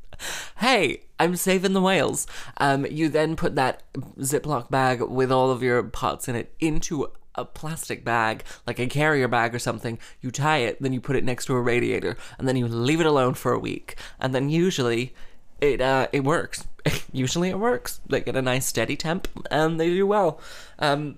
hey, 0.57 1.03
I'm 1.19 1.35
saving 1.35 1.73
the 1.73 1.81
whales. 1.81 2.25
Um, 2.57 2.85
you 2.87 3.09
then 3.09 3.35
put 3.35 3.55
that 3.55 3.83
Ziploc 4.19 4.71
bag 4.71 5.01
with 5.01 5.31
all 5.31 5.51
of 5.51 5.61
your 5.61 5.83
pots 5.83 6.27
in 6.27 6.35
it 6.35 6.55
into 6.59 7.11
a 7.35 7.45
plastic 7.45 8.03
bag, 8.03 8.43
like 8.65 8.79
a 8.79 8.87
carrier 8.87 9.27
bag 9.27 9.53
or 9.53 9.59
something. 9.59 9.99
You 10.21 10.31
tie 10.31 10.59
it, 10.59 10.81
then 10.81 10.93
you 10.93 11.01
put 11.01 11.15
it 11.15 11.23
next 11.23 11.45
to 11.45 11.55
a 11.55 11.61
radiator, 11.61 12.17
and 12.37 12.47
then 12.47 12.55
you 12.55 12.67
leave 12.67 12.99
it 12.99 13.05
alone 13.05 13.33
for 13.33 13.53
a 13.53 13.59
week. 13.59 13.95
And 14.19 14.33
then 14.33 14.49
usually, 14.49 15.13
it 15.61 15.81
uh, 15.81 16.07
it 16.11 16.23
works. 16.23 16.67
usually, 17.11 17.49
it 17.49 17.59
works. 17.59 18.01
They 18.07 18.21
get 18.21 18.35
a 18.35 18.41
nice 18.41 18.65
steady 18.65 18.95
temp, 18.95 19.27
and 19.49 19.79
they 19.79 19.89
do 19.89 20.07
well. 20.07 20.39
Um. 20.79 21.17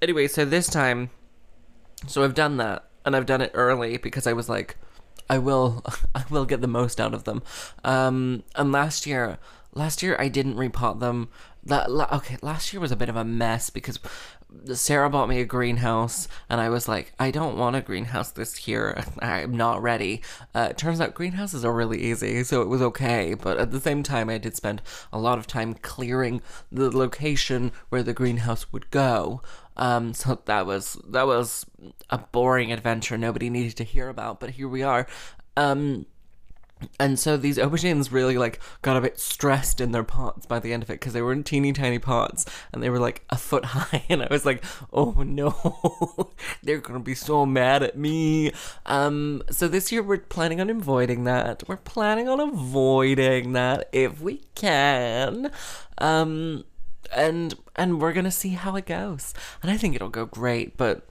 Anyway, 0.00 0.26
so 0.26 0.44
this 0.44 0.66
time, 0.66 1.10
so 2.08 2.24
I've 2.24 2.34
done 2.34 2.56
that, 2.56 2.84
and 3.04 3.14
I've 3.14 3.26
done 3.26 3.40
it 3.40 3.52
early 3.54 3.98
because 3.98 4.26
I 4.26 4.32
was 4.32 4.48
like 4.48 4.76
I 5.32 5.38
will 5.38 5.82
I 6.14 6.24
will 6.30 6.44
get 6.44 6.60
the 6.60 6.68
most 6.68 7.00
out 7.00 7.14
of 7.14 7.24
them. 7.24 7.42
Um, 7.84 8.44
and 8.54 8.70
last 8.70 9.06
year, 9.06 9.38
last 9.74 10.02
year 10.02 10.16
I 10.18 10.28
didn't 10.28 10.56
repot 10.56 11.00
them. 11.00 11.28
That 11.64 11.88
okay, 11.88 12.36
last 12.42 12.72
year 12.72 12.80
was 12.80 12.92
a 12.92 12.96
bit 12.96 13.08
of 13.08 13.16
a 13.16 13.24
mess 13.24 13.70
because 13.70 13.98
Sarah 14.74 15.10
bought 15.10 15.28
me 15.28 15.40
a 15.40 15.44
greenhouse, 15.44 16.28
and 16.48 16.60
I 16.60 16.68
was 16.68 16.88
like, 16.88 17.12
I 17.18 17.30
don't 17.30 17.58
want 17.58 17.76
a 17.76 17.80
greenhouse 17.80 18.30
this 18.30 18.66
year. 18.68 19.02
I'm 19.20 19.56
not 19.56 19.82
ready. 19.82 20.22
Uh, 20.54 20.68
it 20.70 20.78
turns 20.78 21.00
out 21.00 21.14
greenhouses 21.14 21.64
are 21.64 21.72
really 21.72 22.00
easy, 22.00 22.44
so 22.44 22.62
it 22.62 22.68
was 22.68 22.82
okay. 22.82 23.34
But 23.34 23.58
at 23.58 23.70
the 23.70 23.80
same 23.80 24.02
time, 24.02 24.28
I 24.28 24.38
did 24.38 24.56
spend 24.56 24.82
a 25.12 25.18
lot 25.18 25.38
of 25.38 25.46
time 25.46 25.74
clearing 25.74 26.42
the 26.70 26.96
location 26.96 27.72
where 27.88 28.02
the 28.02 28.12
greenhouse 28.12 28.72
would 28.72 28.90
go. 28.90 29.42
Um, 29.76 30.12
so 30.14 30.40
that 30.44 30.66
was 30.66 30.98
that 31.08 31.26
was 31.26 31.64
a 32.10 32.18
boring 32.18 32.72
adventure 32.72 33.16
nobody 33.16 33.48
needed 33.48 33.76
to 33.78 33.84
hear 33.84 34.08
about, 34.08 34.38
but 34.38 34.50
here 34.50 34.68
we 34.68 34.82
are. 34.82 35.06
Um, 35.56 36.06
and 36.98 37.18
so 37.18 37.36
these 37.36 37.58
aubergines 37.58 38.12
really 38.12 38.38
like 38.38 38.60
got 38.82 38.96
a 38.96 39.00
bit 39.00 39.18
stressed 39.18 39.80
in 39.80 39.92
their 39.92 40.04
pots 40.04 40.46
by 40.46 40.58
the 40.58 40.72
end 40.72 40.82
of 40.82 40.90
it 40.90 40.94
because 40.94 41.12
they 41.12 41.22
were 41.22 41.32
in 41.32 41.44
teeny 41.44 41.72
tiny 41.72 41.98
pots 41.98 42.46
and 42.72 42.82
they 42.82 42.90
were 42.90 42.98
like 42.98 43.24
a 43.30 43.36
foot 43.36 43.64
high 43.66 44.04
and 44.08 44.22
I 44.22 44.28
was 44.30 44.46
like, 44.46 44.64
oh 44.92 45.22
no, 45.24 46.30
they're 46.62 46.78
gonna 46.78 47.00
be 47.00 47.14
so 47.14 47.46
mad 47.46 47.82
at 47.82 47.96
me. 47.96 48.52
Um, 48.86 49.42
so 49.50 49.68
this 49.68 49.92
year 49.92 50.02
we're 50.02 50.18
planning 50.18 50.60
on 50.60 50.70
avoiding 50.70 51.24
that. 51.24 51.62
We're 51.68 51.76
planning 51.76 52.28
on 52.28 52.40
avoiding 52.40 53.52
that 53.52 53.88
if 53.92 54.20
we 54.20 54.42
can. 54.54 55.50
Um, 55.98 56.64
and 57.14 57.54
and 57.76 58.00
we're 58.00 58.12
gonna 58.12 58.30
see 58.30 58.50
how 58.50 58.76
it 58.76 58.86
goes. 58.86 59.34
And 59.62 59.70
I 59.70 59.76
think 59.76 59.94
it'll 59.94 60.08
go 60.08 60.24
great, 60.26 60.76
but 60.76 61.08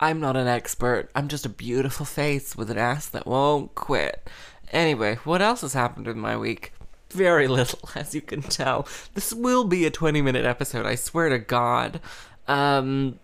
I'm 0.00 0.20
not 0.20 0.36
an 0.36 0.46
expert. 0.46 1.10
I'm 1.14 1.28
just 1.28 1.46
a 1.46 1.50
beautiful 1.50 2.06
face 2.06 2.54
with 2.54 2.70
an 2.70 2.78
ass 2.78 3.08
that 3.08 3.26
won't 3.26 3.74
quit. 3.74 4.28
Anyway, 4.72 5.16
what 5.24 5.42
else 5.42 5.62
has 5.62 5.72
happened 5.72 6.06
in 6.06 6.18
my 6.18 6.36
week? 6.36 6.72
Very 7.10 7.48
little, 7.48 7.88
as 7.94 8.14
you 8.14 8.20
can 8.20 8.42
tell. 8.42 8.86
This 9.14 9.32
will 9.32 9.64
be 9.64 9.86
a 9.86 9.90
20 9.90 10.22
minute 10.22 10.44
episode, 10.44 10.86
I 10.86 10.94
swear 10.94 11.28
to 11.28 11.38
God. 11.38 12.00
Um, 12.46 13.18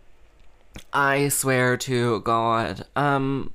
I 0.92 1.28
swear 1.28 1.76
to 1.78 2.20
God. 2.20 2.86
Um, 2.96 3.52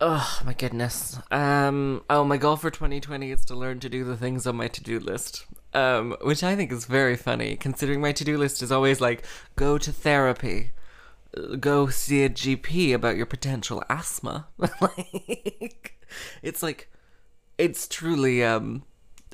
oh 0.00 0.40
my 0.44 0.52
goodness. 0.52 1.18
Um, 1.30 2.02
oh, 2.10 2.24
my 2.24 2.36
goal 2.36 2.56
for 2.56 2.70
2020 2.70 3.30
is 3.30 3.44
to 3.46 3.54
learn 3.54 3.80
to 3.80 3.88
do 3.88 4.04
the 4.04 4.16
things 4.16 4.46
on 4.46 4.56
my 4.56 4.68
to 4.68 4.82
do 4.82 4.98
list 5.00 5.46
um, 5.74 6.16
which 6.22 6.42
I 6.42 6.56
think 6.56 6.72
is 6.72 6.86
very 6.86 7.16
funny, 7.16 7.56
considering 7.56 8.00
my 8.00 8.12
to 8.12 8.24
do 8.24 8.38
list 8.38 8.62
is 8.62 8.72
always 8.72 9.00
like 9.00 9.24
go 9.56 9.78
to 9.78 9.92
therapy, 9.92 10.70
go 11.60 11.88
see 11.88 12.24
a 12.24 12.30
GP 12.30 12.94
about 12.94 13.16
your 13.16 13.26
potential 13.26 13.82
asthma. 13.88 14.48
like, 14.58 15.97
it's 16.42 16.62
like, 16.62 16.90
it's 17.58 17.88
truly 17.88 18.44
um, 18.44 18.84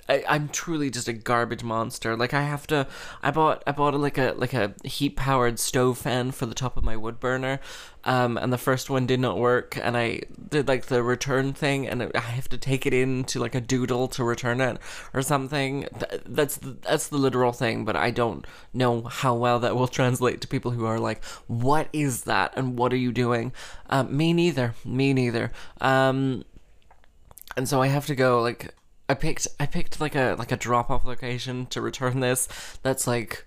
I, 0.08 0.22
I'm 0.28 0.48
truly 0.48 0.90
just 0.90 1.08
a 1.08 1.12
garbage 1.12 1.64
monster. 1.64 2.16
Like 2.16 2.34
I 2.34 2.42
have 2.42 2.66
to, 2.68 2.86
I 3.22 3.30
bought 3.30 3.62
I 3.66 3.72
bought 3.72 3.94
a, 3.94 3.98
like 3.98 4.18
a 4.18 4.34
like 4.36 4.52
a 4.52 4.74
heat 4.84 5.16
powered 5.16 5.58
stove 5.58 5.98
fan 5.98 6.30
for 6.30 6.46
the 6.46 6.54
top 6.54 6.76
of 6.76 6.84
my 6.84 6.96
wood 6.96 7.18
burner, 7.20 7.60
um, 8.04 8.36
and 8.36 8.52
the 8.52 8.58
first 8.58 8.90
one 8.90 9.06
did 9.06 9.20
not 9.20 9.38
work, 9.38 9.78
and 9.80 9.96
I 9.96 10.20
did 10.50 10.68
like 10.68 10.86
the 10.86 11.02
return 11.02 11.54
thing, 11.54 11.86
and 11.86 12.10
I 12.14 12.20
have 12.20 12.48
to 12.50 12.58
take 12.58 12.84
it 12.84 12.92
into 12.92 13.38
like 13.38 13.54
a 13.54 13.60
Doddle 13.60 14.08
to 14.08 14.24
return 14.24 14.60
it 14.60 14.78
or 15.14 15.22
something. 15.22 15.86
That's 16.26 16.58
that's 16.58 17.08
the 17.08 17.18
literal 17.18 17.52
thing, 17.52 17.84
but 17.84 17.96
I 17.96 18.10
don't 18.10 18.46
know 18.74 19.02
how 19.02 19.34
well 19.34 19.58
that 19.60 19.76
will 19.76 19.88
translate 19.88 20.40
to 20.42 20.48
people 20.48 20.72
who 20.72 20.84
are 20.84 21.00
like, 21.00 21.24
"What 21.46 21.88
is 21.94 22.24
that? 22.24 22.52
And 22.56 22.78
what 22.78 22.92
are 22.92 22.96
you 22.96 23.12
doing?" 23.12 23.52
Um, 23.88 24.14
me 24.14 24.34
neither. 24.34 24.74
Me 24.84 25.14
neither. 25.14 25.50
Um, 25.80 26.44
and 27.56 27.68
so 27.68 27.82
I 27.82 27.88
have 27.88 28.06
to 28.06 28.14
go 28.14 28.40
like 28.40 28.74
I 29.08 29.14
picked 29.14 29.46
I 29.60 29.66
picked 29.66 30.00
like 30.00 30.14
a 30.14 30.36
like 30.38 30.52
a 30.52 30.56
drop 30.56 30.90
off 30.90 31.04
location 31.04 31.66
to 31.66 31.80
return 31.80 32.20
this. 32.20 32.48
That's 32.82 33.06
like 33.06 33.46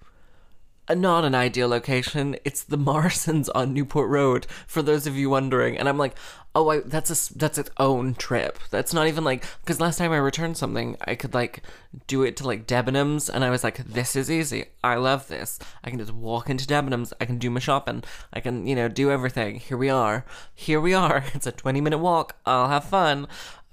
not 0.95 1.25
an 1.25 1.35
ideal 1.35 1.67
location. 1.67 2.37
It's 2.45 2.63
the 2.63 2.77
Morrisons 2.77 3.49
on 3.49 3.73
Newport 3.73 4.09
Road. 4.09 4.45
For 4.67 4.81
those 4.81 5.07
of 5.07 5.15
you 5.15 5.29
wondering, 5.29 5.77
and 5.77 5.89
I'm 5.89 5.97
like, 5.97 6.15
oh, 6.55 6.69
I, 6.69 6.79
that's 6.79 7.09
a 7.09 7.37
that's 7.37 7.57
its 7.57 7.69
own 7.77 8.13
trip. 8.15 8.59
That's 8.69 8.93
not 8.93 9.07
even 9.07 9.23
like 9.23 9.43
because 9.61 9.81
last 9.81 9.97
time 9.97 10.11
I 10.11 10.17
returned 10.17 10.57
something, 10.57 10.95
I 11.01 11.15
could 11.15 11.33
like 11.33 11.63
do 12.05 12.23
it 12.23 12.37
to 12.37 12.45
like 12.45 12.67
Debenhams, 12.67 13.29
and 13.29 13.43
I 13.43 13.49
was 13.49 13.63
like, 13.63 13.77
this 13.77 14.15
is 14.15 14.31
easy. 14.31 14.65
I 14.83 14.95
love 14.95 15.27
this. 15.27 15.59
I 15.83 15.89
can 15.89 15.99
just 15.99 16.13
walk 16.13 16.49
into 16.49 16.67
Debenhams. 16.67 17.13
I 17.19 17.25
can 17.25 17.39
do 17.39 17.49
my 17.49 17.59
shopping. 17.59 18.03
I 18.31 18.39
can 18.39 18.67
you 18.67 18.75
know 18.75 18.87
do 18.87 19.11
everything. 19.11 19.55
Here 19.59 19.77
we 19.77 19.89
are. 19.89 20.25
Here 20.53 20.79
we 20.79 20.93
are. 20.93 21.23
It's 21.33 21.47
a 21.47 21.51
20 21.51 21.81
minute 21.81 21.99
walk. 21.99 22.35
I'll 22.45 22.69
have 22.69 22.85
fun. 22.85 23.27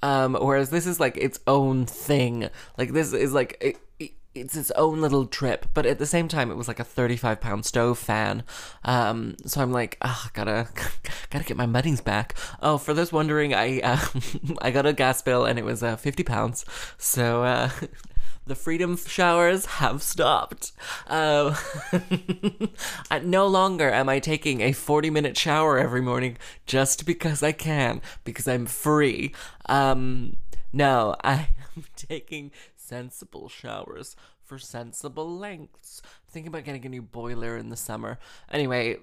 Um, 0.04 0.34
whereas 0.34 0.68
this 0.68 0.86
is 0.86 1.00
like 1.00 1.16
its 1.16 1.40
own 1.46 1.86
thing. 1.86 2.50
Like 2.76 2.92
this 2.92 3.14
is 3.14 3.32
like 3.32 3.56
it, 3.58 3.78
it, 3.98 4.10
it's 4.34 4.54
its 4.54 4.70
own 4.72 5.00
little 5.00 5.24
trip, 5.24 5.64
but 5.72 5.86
at 5.86 5.98
the 5.98 6.04
same 6.04 6.28
time, 6.28 6.50
it 6.50 6.56
was 6.56 6.68
like 6.68 6.78
a 6.78 6.84
thirty-five 6.84 7.40
pound 7.40 7.64
stove 7.64 7.98
fan. 7.98 8.42
Um, 8.84 9.36
so 9.46 9.62
I'm 9.62 9.72
like, 9.72 9.96
ah, 10.02 10.28
gotta 10.34 10.68
gotta 11.30 11.44
get 11.46 11.56
my 11.56 11.64
monies 11.64 12.02
back. 12.02 12.34
Oh, 12.60 12.76
for 12.76 12.92
those 12.92 13.12
wondering, 13.12 13.54
I 13.54 13.80
uh, 13.80 14.04
I 14.60 14.70
got 14.72 14.84
a 14.84 14.92
gas 14.92 15.22
bill 15.22 15.46
and 15.46 15.58
it 15.58 15.64
was 15.64 15.82
uh, 15.82 15.96
fifty 15.96 16.22
pounds. 16.22 16.66
So 16.98 17.42
uh, 17.44 17.70
the 18.46 18.54
freedom 18.54 18.96
showers 18.96 19.66
have 19.66 20.02
stopped. 20.02 20.72
Uh, 21.06 21.54
no 23.22 23.46
longer 23.46 23.90
am 23.90 24.08
I 24.08 24.18
taking 24.18 24.60
a 24.60 24.72
40 24.72 25.10
minute 25.10 25.36
shower 25.36 25.78
every 25.78 26.00
morning 26.00 26.36
just 26.66 27.06
because 27.06 27.42
I 27.42 27.52
can, 27.52 28.00
because 28.24 28.48
I'm 28.48 28.66
free. 28.66 29.32
Um, 29.66 30.36
no, 30.72 31.14
I 31.22 31.48
am 31.76 31.84
taking 31.96 32.50
sensible 32.76 33.48
showers 33.48 34.16
for 34.44 34.54
for 34.54 34.58
sensible 34.58 35.28
lengths. 35.38 36.02
Thinking 36.28 36.48
about 36.48 36.64
getting 36.64 36.84
a 36.86 36.88
new 36.88 37.02
boiler 37.02 37.56
in 37.56 37.70
the 37.70 37.76
summer. 37.76 38.18
Anyway, 38.50 38.98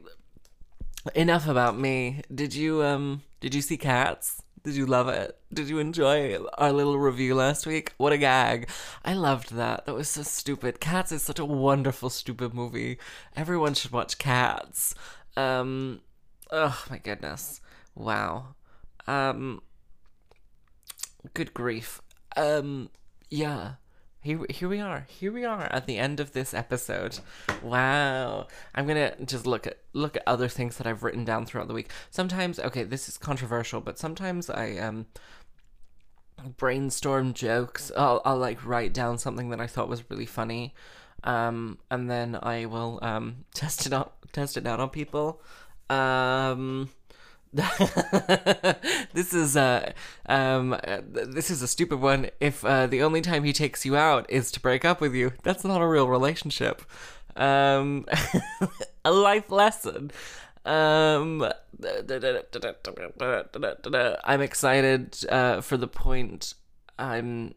enough 1.16 1.48
about 1.48 1.78
me. 1.78 2.22
Did 2.34 2.54
you 2.54 2.84
um 2.84 3.24
did 3.40 3.56
you 3.56 3.62
see 3.62 3.78
Cats? 3.78 4.42
Did 4.64 4.76
you 4.76 4.86
love 4.86 5.08
it? 5.08 5.38
Did 5.52 5.70
you 5.70 5.80
enjoy 5.80 6.38
our 6.58 6.72
little 6.72 7.00
review 7.00 7.34
last 7.34 7.66
week? 7.66 7.94
What 7.98 8.14
a 8.14 8.18
gag. 8.18 8.70
I 9.04 9.14
loved 9.16 9.54
that. 9.56 9.86
That 9.86 9.96
was 9.96 10.08
so 10.08 10.22
stupid. 10.22 10.80
Cats 10.80 11.12
is 11.12 11.24
such 11.24 11.40
a 11.40 11.46
wonderful 11.46 12.12
stupid 12.12 12.54
movie. 12.54 13.00
Everyone 13.36 13.74
should 13.74 13.92
watch 13.92 14.18
Cats. 14.18 14.94
Um 15.36 16.02
oh 16.52 16.84
my 16.90 16.98
goodness. 16.98 17.62
Wow. 17.96 18.56
Um 19.08 19.62
good 21.34 21.54
grief. 21.54 22.02
Um 22.38 22.90
yeah 23.30 23.74
here, 24.22 24.40
here 24.50 24.70
we 24.70 24.80
are. 24.80 25.06
Here 25.10 25.32
we 25.32 25.44
are 25.44 25.64
at 25.64 25.88
the 25.88 25.98
end 25.98 26.20
of 26.20 26.34
this 26.34 26.54
episode. 26.54 27.20
Wow. 27.64 28.48
I'm 28.76 28.86
gonna 28.86 29.16
just 29.26 29.48
look 29.48 29.66
at 29.66 29.80
look 29.94 30.16
at 30.16 30.24
other 30.28 30.48
things 30.48 30.78
that 30.78 30.86
I've 30.86 31.04
written 31.04 31.26
down 31.26 31.46
throughout 31.46 31.68
the 31.68 31.74
week. 31.74 31.90
Sometimes, 32.12 32.60
okay, 32.60 32.84
this 32.84 33.10
is 33.10 33.18
controversial, 33.18 33.82
but 33.82 33.98
sometimes 33.98 34.50
I 34.50 34.78
um 34.78 35.08
brainstorm 36.58 37.34
jokes. 37.34 37.92
I'll 37.98 38.22
I'll 38.24 38.38
like 38.38 38.64
write 38.66 38.94
down 38.94 39.18
something 39.18 39.50
that 39.50 39.60
I 39.60 39.66
thought 39.68 39.90
was 39.90 40.04
really 40.10 40.28
funny, 40.28 40.76
um, 41.24 41.80
and 41.90 42.10
then 42.10 42.38
I 42.42 42.66
will 42.66 43.00
um 43.02 43.46
test 43.56 43.88
it 43.88 43.94
out 43.94 44.14
test 44.34 44.56
it 44.56 44.68
out 44.68 44.80
on 44.80 44.90
people. 44.90 45.42
Um 45.90 46.92
this 49.14 49.34
is 49.34 49.58
uh 49.58 49.92
um 50.28 50.80
this 51.12 51.52
is 51.52 51.62
a 51.62 51.68
stupid 51.68 52.00
one. 52.00 52.30
If 52.40 52.64
uh, 52.64 52.88
the 52.88 53.04
only 53.04 53.20
time 53.22 53.44
he 53.44 53.52
takes 53.52 53.86
you 53.86 53.98
out 53.98 54.26
is 54.30 54.52
to 54.54 54.62
break 54.62 54.86
up 54.86 55.02
with 55.02 55.14
you 55.14 55.34
that's 55.44 55.66
not 55.66 55.82
a 55.82 55.88
real 55.88 56.08
relationship. 56.08 56.82
Um 57.36 58.06
a 59.06 59.12
life 59.12 59.52
lesson. 59.52 60.12
Um 60.66 61.46
i'm 64.24 64.42
excited 64.42 65.18
uh 65.30 65.62
for 65.62 65.78
the 65.78 65.88
point 65.88 66.54
i'm 67.00 67.56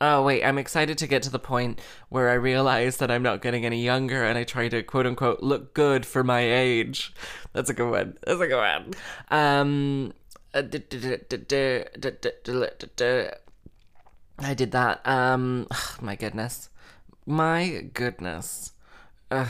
oh 0.00 0.22
wait, 0.22 0.44
I'm 0.44 0.58
excited 0.58 0.98
to 0.98 1.06
get 1.06 1.22
to 1.24 1.30
the 1.30 1.38
point 1.38 1.80
where 2.08 2.30
I 2.30 2.34
realize 2.34 2.98
that 2.98 3.10
I'm 3.10 3.22
not 3.22 3.42
getting 3.42 3.64
any 3.64 3.82
younger 3.82 4.24
and 4.24 4.38
I 4.38 4.44
try 4.44 4.68
to 4.68 4.82
quote 4.82 5.06
unquote 5.06 5.42
look 5.42 5.74
good 5.74 6.06
for 6.06 6.24
my 6.24 6.40
age. 6.40 7.12
That's 7.52 7.70
a 7.70 7.74
good 7.74 7.90
one. 7.90 8.18
That's 8.26 8.40
a 8.40 8.46
good 8.46 8.56
one. 8.56 8.94
Um 9.30 10.12
I 14.38 14.54
did 14.54 14.72
that. 14.72 15.06
Um 15.06 15.66
my 16.00 16.16
goodness. 16.16 16.70
My 17.26 17.88
goodness. 17.92 18.72
Ugh. 19.30 19.48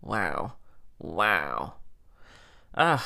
Wow. 0.00 0.54
Wow. 0.98 1.74
Ugh. 2.74 3.00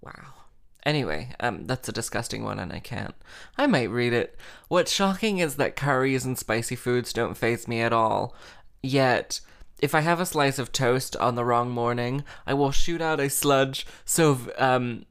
Wow. 0.00 0.41
Anyway, 0.84 1.32
um, 1.38 1.64
that's 1.66 1.88
a 1.88 1.92
disgusting 1.92 2.42
one 2.42 2.58
and 2.58 2.72
I 2.72 2.80
can't. 2.80 3.14
I 3.56 3.66
might 3.66 3.90
read 3.90 4.12
it. 4.12 4.36
What's 4.68 4.92
shocking 4.92 5.38
is 5.38 5.56
that 5.56 5.76
curries 5.76 6.24
and 6.24 6.36
spicy 6.36 6.76
foods 6.76 7.12
don't 7.12 7.36
faze 7.36 7.68
me 7.68 7.80
at 7.80 7.92
all. 7.92 8.34
Yet, 8.82 9.40
if 9.80 9.94
I 9.94 10.00
have 10.00 10.18
a 10.20 10.26
slice 10.26 10.58
of 10.58 10.72
toast 10.72 11.16
on 11.16 11.36
the 11.36 11.44
wrong 11.44 11.70
morning, 11.70 12.24
I 12.46 12.54
will 12.54 12.72
shoot 12.72 13.00
out 13.00 13.20
a 13.20 13.30
sludge 13.30 13.86
so, 14.04 14.38
um, 14.58 15.06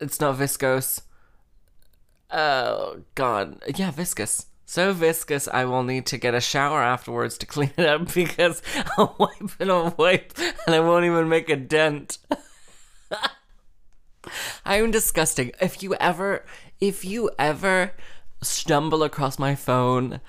it's 0.00 0.20
not 0.20 0.36
viscous. 0.36 1.02
Oh, 2.30 3.02
God. 3.14 3.62
Yeah, 3.76 3.92
viscous. 3.92 4.46
So 4.64 4.92
viscous, 4.92 5.46
I 5.46 5.64
will 5.64 5.84
need 5.84 6.06
to 6.06 6.18
get 6.18 6.34
a 6.34 6.40
shower 6.40 6.82
afterwards 6.82 7.38
to 7.38 7.46
clean 7.46 7.70
it 7.76 7.86
up 7.86 8.12
because 8.12 8.62
I'll 8.98 9.14
wipe 9.18 9.60
it 9.60 9.70
on 9.70 9.94
wipe 9.96 10.32
and 10.66 10.74
I 10.74 10.80
won't 10.80 11.04
even 11.04 11.28
make 11.28 11.48
a 11.48 11.56
dent. 11.56 12.18
I 14.64 14.76
am 14.76 14.90
disgusting. 14.90 15.52
If 15.60 15.82
you 15.82 15.94
ever, 15.94 16.44
if 16.80 17.04
you 17.04 17.30
ever 17.38 17.92
stumble 18.42 19.02
across 19.02 19.38
my 19.38 19.54
phone, 19.54 20.20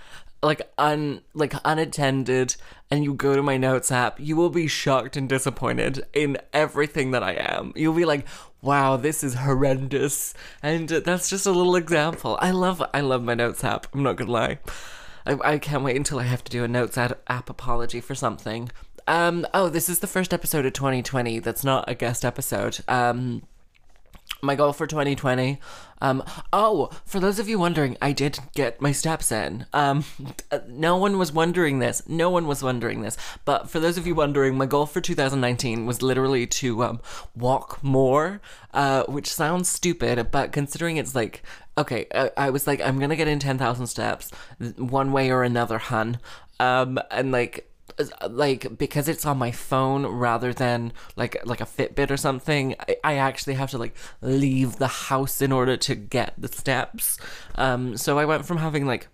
like 0.44 0.62
un, 0.78 1.22
like 1.34 1.54
unattended, 1.66 2.56
and 2.90 3.04
you 3.04 3.14
go 3.14 3.36
to 3.36 3.44
my 3.44 3.58
notes 3.58 3.92
app, 3.92 4.20
you 4.20 4.36
will 4.36 4.50
be 4.50 4.68
shocked 4.68 5.18
and 5.18 5.28
disappointed 5.28 6.06
in 6.14 6.38
everything 6.54 7.12
that 7.12 7.24
I 7.24 7.34
am. 7.34 7.74
You'll 7.76 7.94
be 7.94 8.06
like, 8.06 8.28
"Wow, 8.62 8.98
this 8.98 9.24
is 9.24 9.36
horrendous," 9.36 10.34
and 10.62 10.88
that's 10.90 11.30
just 11.30 11.46
a 11.46 11.52
little 11.52 11.76
example. 11.76 12.38
I 12.42 12.52
love, 12.52 12.84
I 12.94 13.02
love 13.02 13.24
my 13.24 13.34
notes 13.34 13.64
app. 13.64 13.88
I'm 13.94 14.04
not 14.04 14.16
gonna 14.16 14.32
lie. 14.32 14.60
I, 15.26 15.38
I 15.44 15.58
can't 15.58 15.84
wait 15.84 15.98
until 15.98 16.20
I 16.20 16.24
have 16.24 16.44
to 16.46 16.52
do 16.52 16.64
a 16.64 16.68
notes 16.68 16.98
app, 16.98 17.20
app 17.28 17.50
apology 17.50 18.00
for 18.00 18.16
something. 18.16 18.70
Um, 19.08 19.46
oh, 19.54 19.70
this 19.70 19.88
is 19.88 20.00
the 20.00 20.08
first 20.08 20.34
episode 20.34 20.66
of 20.66 20.74
2020 20.74 21.40
that's 21.40 21.64
not 21.64 21.86
a 21.88 21.96
guest 21.96 22.26
episode. 22.26 22.80
Um, 22.88 23.44
my 24.42 24.56
goal 24.56 24.74
for 24.74 24.88
2020 24.88 25.60
um 26.02 26.24
oh 26.54 26.90
for 27.06 27.20
those 27.20 27.40
of 27.40 27.50
you 27.50 27.58
wondering 27.58 27.98
i 28.02 28.12
did 28.12 28.40
get 28.54 28.82
my 28.82 28.92
steps 28.92 29.32
in. 29.32 29.66
Um 29.74 30.04
no 30.68 30.98
one 30.98 31.18
was 31.18 31.32
wondering 31.32 31.80
this. 31.80 32.08
No 32.08 32.30
one 32.30 32.48
was 32.48 32.64
wondering 32.64 33.02
this. 33.02 33.18
But 33.46 33.70
for 33.70 33.80
those 33.80 33.98
of 33.98 34.06
you 34.08 34.16
wondering 34.16 34.58
my 34.58 34.66
goal 34.66 34.86
for 34.86 35.02
2019 35.02 35.86
was 35.86 36.02
literally 36.02 36.48
to 36.48 36.84
um 36.84 37.00
walk 37.36 37.82
more 37.84 38.42
uh 38.74 39.04
which 39.04 39.32
sounds 39.32 39.70
stupid 39.70 40.32
but 40.32 40.52
considering 40.52 40.98
it's 40.98 41.16
like 41.16 41.44
okay 41.78 42.08
I, 42.14 42.32
I 42.38 42.50
was 42.50 42.68
like 42.68 42.82
i'm 42.82 43.00
gonna 43.00 43.16
get 43.16 43.28
in 43.28 43.40
10,000 43.40 43.88
steps 43.88 44.32
one 44.78 45.12
way 45.12 45.32
or 45.32 45.44
another 45.44 45.78
hun. 45.78 46.20
Um 46.60 47.00
and 47.12 47.32
like 47.32 47.70
like 48.30 48.78
because 48.78 49.08
it's 49.08 49.26
on 49.26 49.38
my 49.38 49.52
phone 49.52 50.06
rather 50.06 50.54
than 50.54 50.94
like 51.16 51.38
like 51.46 51.62
a 51.62 51.66
Fitbit 51.66 52.12
or 52.12 52.18
something. 52.18 52.76
I, 52.80 52.98
I 53.04 53.14
actually 53.16 53.56
have 53.56 53.72
to 53.72 53.78
like 53.78 53.96
leave 54.22 54.78
the 54.78 54.88
house 54.88 55.42
in 55.42 55.52
order 55.52 55.78
to 55.78 55.96
get 55.96 56.34
the 56.38 56.48
steps. 56.48 57.18
Um, 57.56 57.98
so 57.98 58.20
I 58.20 58.26
went 58.26 58.46
from 58.46 58.58
having 58.58 58.86
like 58.86 59.08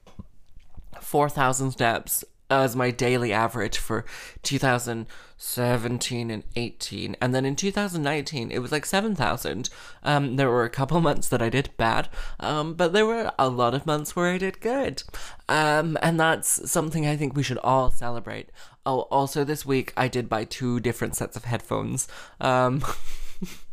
four 1.02 1.30
thousand 1.30 1.72
steps 1.72 2.24
as 2.62 2.76
my 2.76 2.92
daily 2.92 3.34
average 3.34 3.78
for 3.78 4.06
2017 4.44 6.32
and 6.32 6.44
18 6.56 7.16
and 7.20 7.34
then 7.34 7.46
in 7.46 7.56
2019 7.56 8.52
it 8.52 8.60
was 8.60 8.72
like 8.72 8.86
7000 8.86 9.70
um 10.04 10.36
there 10.36 10.50
were 10.50 10.64
a 10.64 10.70
couple 10.70 11.02
months 11.02 11.28
that 11.30 11.42
i 11.42 11.50
did 11.50 11.70
bad 11.78 12.08
um 12.40 12.74
but 12.74 12.94
there 12.94 13.06
were 13.06 13.32
a 13.40 13.50
lot 13.50 13.74
of 13.74 13.86
months 13.86 14.16
where 14.16 14.32
i 14.32 14.38
did 14.38 14.60
good. 14.62 15.04
Um 15.50 15.98
and 16.02 16.20
that's 16.20 16.70
something 16.72 17.06
i 17.06 17.16
think 17.16 17.36
we 17.36 17.44
should 17.44 17.60
all 17.60 17.92
celebrate. 17.92 18.50
Oh 18.86 19.02
also 19.12 19.44
this 19.44 19.66
week 19.66 19.94
i 19.98 20.08
did 20.08 20.30
buy 20.30 20.46
two 20.46 20.80
different 20.80 21.16
sets 21.16 21.36
of 21.36 21.46
headphones. 21.46 22.08
Um 22.40 22.84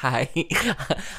Hi. 0.00 0.28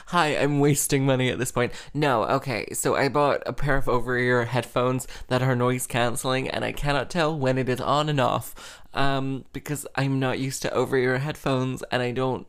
Hi, 0.08 0.38
I'm 0.38 0.60
wasting 0.60 1.06
money 1.06 1.30
at 1.30 1.40
this 1.40 1.52
point. 1.52 1.74
No, 1.94 2.24
okay, 2.26 2.68
so 2.74 2.96
I 2.96 3.10
bought 3.10 3.42
a 3.46 3.52
pair 3.52 3.76
of 3.76 3.90
over 3.90 4.18
ear 4.18 4.46
headphones 4.46 5.08
that 5.30 5.42
are 5.42 5.56
noise 5.56 5.88
cancelling, 5.88 6.48
and 6.48 6.64
I 6.64 6.72
cannot 6.72 7.10
tell 7.10 7.38
when 7.38 7.58
it 7.58 7.70
is 7.70 7.82
on 7.82 8.08
and 8.08 8.20
off. 8.20 8.82
Um, 8.94 9.46
because 9.52 9.88
I'm 9.96 10.20
not 10.20 10.40
used 10.40 10.62
to 10.62 10.74
over 10.74 10.96
ear 10.96 11.18
headphones, 11.18 11.84
and 11.92 12.02
I 12.02 12.12
don't. 12.12 12.48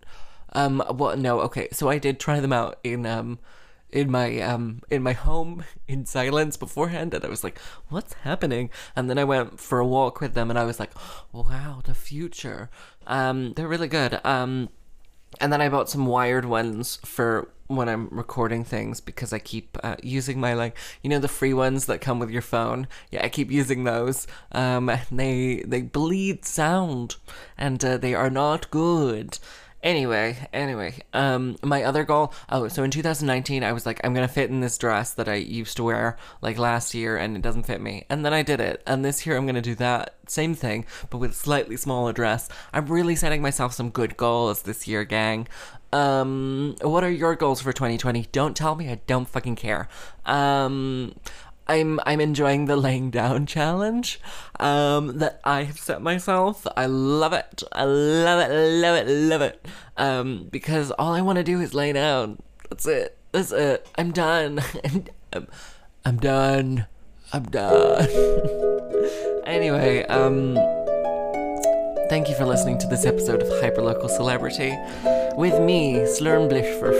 Um, 0.52 0.83
well, 0.90 1.16
no, 1.16 1.40
okay, 1.40 1.68
so 1.72 1.88
I 1.88 1.98
did 1.98 2.20
try 2.20 2.40
them 2.40 2.52
out 2.52 2.78
in, 2.85 3.07
um, 3.07 3.38
in 3.90 4.11
my 4.11 4.38
um 4.40 4.83
in 4.90 5.02
my 5.02 5.14
home 5.14 5.64
in 5.88 6.04
silence 6.04 6.59
beforehand 6.59 7.14
and 7.14 7.24
I 7.24 7.28
was 7.28 7.42
like 7.42 7.59
what's 7.88 8.12
happening 8.12 8.68
and 8.94 9.09
then 9.09 9.18
I 9.18 9.24
went 9.24 9.59
for 9.59 9.78
a 9.78 9.87
walk 9.87 10.20
with 10.20 10.35
them 10.35 10.50
and 10.50 10.59
I 10.59 10.64
was 10.64 10.78
like 10.78 10.90
wow 11.33 11.81
the 11.83 11.94
future 11.94 12.68
um 13.07 13.54
they're 13.54 13.66
really 13.66 13.88
good 13.88 14.20
um 14.24 14.68
and 15.41 15.53
then 15.53 15.61
I 15.61 15.69
bought 15.69 15.91
some 15.91 16.07
wired 16.07 16.45
ones 16.45 16.99
for 17.05 17.51
when 17.69 17.88
I'm 17.88 18.09
recording 18.11 18.64
things 18.64 19.01
because 19.01 19.33
I 19.33 19.38
keep 19.38 19.77
uh, 19.83 19.97
using 20.03 20.41
my 20.41 20.55
like 20.55 20.77
you 21.03 21.11
know 21.11 21.19
the 21.19 21.29
free 21.29 21.55
ones 21.55 21.87
that 21.87 22.01
come 22.01 22.19
with 22.19 22.31
your 22.31 22.43
phone. 22.43 22.88
Yeah, 23.11 23.25
I 23.25 23.29
keep 23.29 23.51
using 23.51 23.85
those. 23.85 24.27
Um, 24.53 24.91
they 25.12 25.62
they 25.67 25.83
bleed 25.83 26.45
sound 26.45 27.17
and 27.57 27.85
uh, 27.85 27.99
they 27.99 28.14
are 28.14 28.31
not 28.31 28.71
good. 28.71 29.38
Anyway, 29.83 30.37
anyway, 30.53 30.93
um, 31.12 31.57
my 31.62 31.85
other 31.85 32.03
goal. 32.03 32.33
Oh, 32.49 32.67
so 32.67 32.83
in 32.83 32.91
2019, 32.91 33.62
I 33.62 33.73
was 33.73 33.87
like, 33.87 34.01
I'm 34.03 34.12
gonna 34.12 34.27
fit 34.27 34.51
in 34.51 34.61
this 34.61 34.77
dress 34.77 35.14
that 35.14 35.29
I 35.29 35.35
used 35.35 35.77
to 35.77 35.85
wear 35.85 36.17
like 36.41 36.59
last 36.59 36.95
year, 36.95 37.17
and 37.17 37.37
it 37.37 37.43
doesn't 37.43 37.67
fit 37.67 37.81
me. 37.81 38.05
And 38.11 38.25
then 38.25 38.33
I 38.33 38.43
did 38.43 38.61
it. 38.61 38.83
And 38.87 39.05
this 39.05 39.25
year, 39.25 39.37
I'm 39.37 39.47
gonna 39.47 39.62
do 39.62 39.77
that 39.77 40.17
same 40.27 40.55
thing, 40.55 40.85
but 41.11 41.19
with 41.19 41.37
slightly 41.37 41.77
smaller 41.77 42.12
dress. 42.12 42.49
I'm 42.73 42.87
really 42.87 43.14
setting 43.14 43.41
myself 43.41 43.73
some 43.73 43.91
good 43.91 44.17
goals 44.17 44.62
this 44.62 44.88
year, 44.88 45.05
gang. 45.05 45.47
Um, 45.93 46.77
what 46.83 47.03
are 47.03 47.11
your 47.11 47.35
goals 47.35 47.62
for 47.62 47.73
2020? 47.73 48.27
Don't 48.33 48.57
tell 48.57 48.75
me. 48.75 48.91
I 48.91 49.01
don't 49.07 49.29
fucking 49.29 49.57
care. 49.57 49.88
Um, 50.27 51.14
I'm 51.68 52.00
I'm 52.07 52.20
enjoying 52.20 52.64
the 52.64 52.76
laying 52.76 53.11
down 53.11 53.46
challenge 53.46 54.20
um, 54.59 55.18
that 55.18 55.40
I 55.44 55.64
have 55.64 55.78
set 55.78 56.00
myself. 56.00 56.66
I 56.76 56.87
love 56.87 57.33
it. 57.33 57.62
I 57.72 57.85
love 57.85 58.40
it. 58.40 58.52
Love 58.52 58.96
it. 58.96 59.09
Love 59.09 59.42
it. 59.42 59.66
Um, 59.96 60.48
because 60.50 60.90
all 60.92 61.12
I 61.12 61.20
want 61.20 61.37
to 61.37 61.44
do 61.44 61.61
is 61.61 61.74
lay 61.74 61.92
down. 61.92 62.40
That's 62.70 62.87
it. 62.87 63.18
That's 63.33 63.52
it. 63.52 63.87
I'm 63.96 64.12
done. 64.12 64.61
Um, 65.31 65.46
I'm 66.07 66.16
done. 66.16 66.87
I'm 67.35 67.42
done. 67.44 68.09
anyway, 69.44 70.07
um, 70.07 70.54
thank 72.09 72.29
you 72.29 72.35
for 72.35 72.47
listening 72.47 72.79
to 72.79 72.87
this 72.87 73.05
episode 73.05 73.42
of 73.42 73.49
Hyperlocal 73.49 74.09
Celebrity 74.09 74.75
with 75.37 75.61
me, 75.61 75.94
Slurm 76.05 76.49
Blishfurf. 76.51 76.97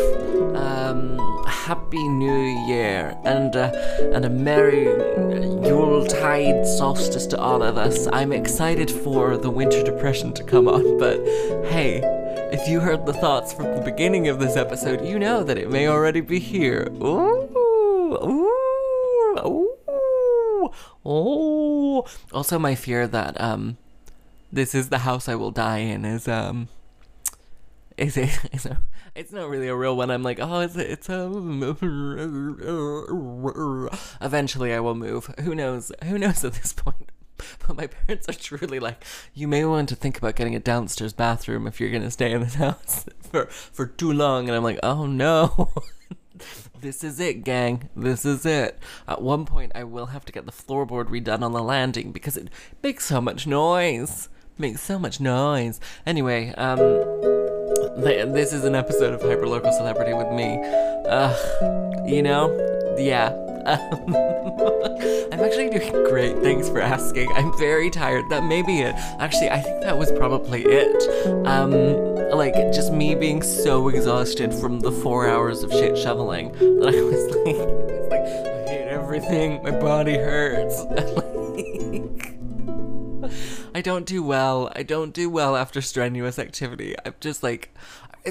Um, 0.55 1.18
happy 1.47 2.07
New 2.09 2.66
Year 2.68 3.16
and 3.25 3.57
uh, 3.57 3.73
and 4.12 4.25
a 4.25 4.31
merry 4.31 4.85
Yuletide 5.66 6.66
solstice 6.66 7.27
to 7.29 7.38
all 7.38 7.62
of 7.62 7.79
us. 7.79 8.07
I'm 8.12 8.33
excited 8.33 8.90
for 8.90 9.38
the 9.38 9.51
winter 9.51 9.83
depression 9.83 10.35
to 10.35 10.44
come 10.44 10.68
on, 10.68 10.99
but 10.99 11.18
hey, 11.66 12.01
if 12.53 12.68
you 12.68 12.81
heard 12.81 13.07
the 13.07 13.14
thoughts 13.14 13.53
from 13.53 13.75
the 13.75 13.83
beginning 13.83 14.29
of 14.29 14.38
this 14.38 14.57
episode, 14.57 15.05
you 15.05 15.18
know 15.18 15.42
that 15.42 15.57
it 15.57 15.71
may 15.71 15.88
already 15.88 16.21
be 16.21 16.38
here. 16.38 16.88
Ooh, 17.03 17.49
ooh, 18.23 19.38
ooh, 19.47 21.09
ooh. 21.09 22.05
Also, 22.33 22.59
my 22.59 22.75
fear 22.75 23.07
that 23.07 23.40
um, 23.40 23.79
this 24.53 24.75
is 24.75 24.89
the 24.89 24.99
house 24.99 25.29
I 25.29 25.35
will 25.35 25.51
die 25.51 25.79
in 25.79 26.05
is 26.05 26.27
um 26.29 26.69
is 27.99 28.17
is 28.53 28.67
a, 28.67 28.81
it's 29.15 29.33
not 29.33 29.49
really 29.49 29.69
a 29.69 29.75
real 29.75 29.97
one. 29.97 30.11
I'm 30.11 30.23
like, 30.23 30.39
oh, 30.41 30.61
it's 30.61 30.77
a, 30.77 30.93
it's 30.93 31.09
a. 31.09 31.27
Eventually, 34.21 34.73
I 34.73 34.81
will 34.81 34.95
move. 34.95 35.27
Who 35.41 35.55
knows? 35.55 35.93
Who 36.05 36.19
knows 36.19 36.45
at 36.45 36.55
this 36.55 36.73
point? 36.73 37.11
But 37.67 37.77
my 37.77 37.87
parents 37.87 38.29
are 38.29 38.33
truly 38.33 38.81
like, 38.81 39.05
you 39.33 39.47
may 39.47 39.65
want 39.65 39.89
to 39.91 39.95
think 39.95 40.19
about 40.19 40.35
getting 40.35 40.57
a 40.57 40.59
downstairs 40.59 41.13
bathroom 41.13 41.69
if 41.69 41.79
you're 41.79 41.91
gonna 41.91 42.11
stay 42.11 42.33
in 42.33 42.41
this 42.41 42.55
house 42.67 43.07
for 43.31 43.47
for 43.47 43.87
too 43.87 44.13
long. 44.13 44.49
And 44.49 44.57
I'm 44.57 44.65
like, 44.65 44.81
oh 44.83 45.07
no. 45.07 45.71
this 46.81 47.05
is 47.05 47.21
it, 47.21 47.45
gang. 47.45 47.91
This 47.95 48.25
is 48.25 48.45
it. 48.45 48.81
At 49.07 49.23
one 49.23 49.45
point, 49.47 49.71
I 49.77 49.85
will 49.85 50.07
have 50.07 50.25
to 50.25 50.33
get 50.33 50.47
the 50.47 50.53
floorboard 50.53 51.07
redone 51.07 51.43
on 51.43 51.53
the 51.53 51.63
landing 51.63 52.11
because 52.11 52.37
it 52.37 52.49
makes 52.83 53.07
so 53.07 53.21
much 53.21 53.47
noise. 53.47 54.29
Makes 54.59 54.83
so 54.83 54.99
much 54.99 55.21
noise. 55.21 55.79
Anyway, 56.05 56.53
um, 56.57 56.79
th- 58.03 58.27
this 58.35 58.53
is 58.53 58.64
an 58.64 58.75
episode 58.75 59.14
of 59.14 59.21
Hyperlocal 59.21 59.73
Celebrity 59.77 60.14
with 60.14 60.33
me. 60.33 60.55
You 62.12 62.23
know, 62.23 62.97
yeah. 62.99 63.29
I'm 65.31 65.40
actually 65.40 65.71
doing 65.71 65.92
great. 66.09 66.38
Thanks 66.38 66.68
for 66.68 66.81
asking. 66.81 67.31
I'm 67.35 67.57
very 67.59 67.88
tired. 67.90 68.25
That 68.31 68.44
may 68.44 68.62
be 68.62 68.81
it. 68.81 68.94
Actually, 69.21 69.51
I 69.51 69.61
think 69.61 69.83
that 69.83 69.97
was 69.97 70.11
probably 70.12 70.64
it. 70.64 71.47
Um, 71.47 72.16
like 72.37 72.55
just 72.73 72.92
me 72.92 73.14
being 73.14 73.42
so 73.42 73.88
exhausted 73.88 74.53
from 74.53 74.81
the 74.81 74.90
four 74.90 75.29
hours 75.29 75.62
of 75.62 75.71
shit 75.71 75.97
shoveling 75.97 76.51
that 76.53 76.94
I 76.94 77.03
was 77.03 77.27
like, 78.11 78.23
I 78.23 78.68
hate 78.68 78.88
everything. 78.88 79.62
My 79.62 79.71
body 79.71 80.14
hurts. 80.16 80.85
I 83.79 83.81
don't 83.81 84.07
do 84.07 84.25
well. 84.25 84.73
I 84.75 84.83
don't 84.83 85.14
do 85.14 85.31
well 85.31 85.55
after 85.55 85.81
strenuous 85.81 86.37
activity. 86.37 86.97
I'm 87.07 87.14
just 87.21 87.45
like, 87.45 87.73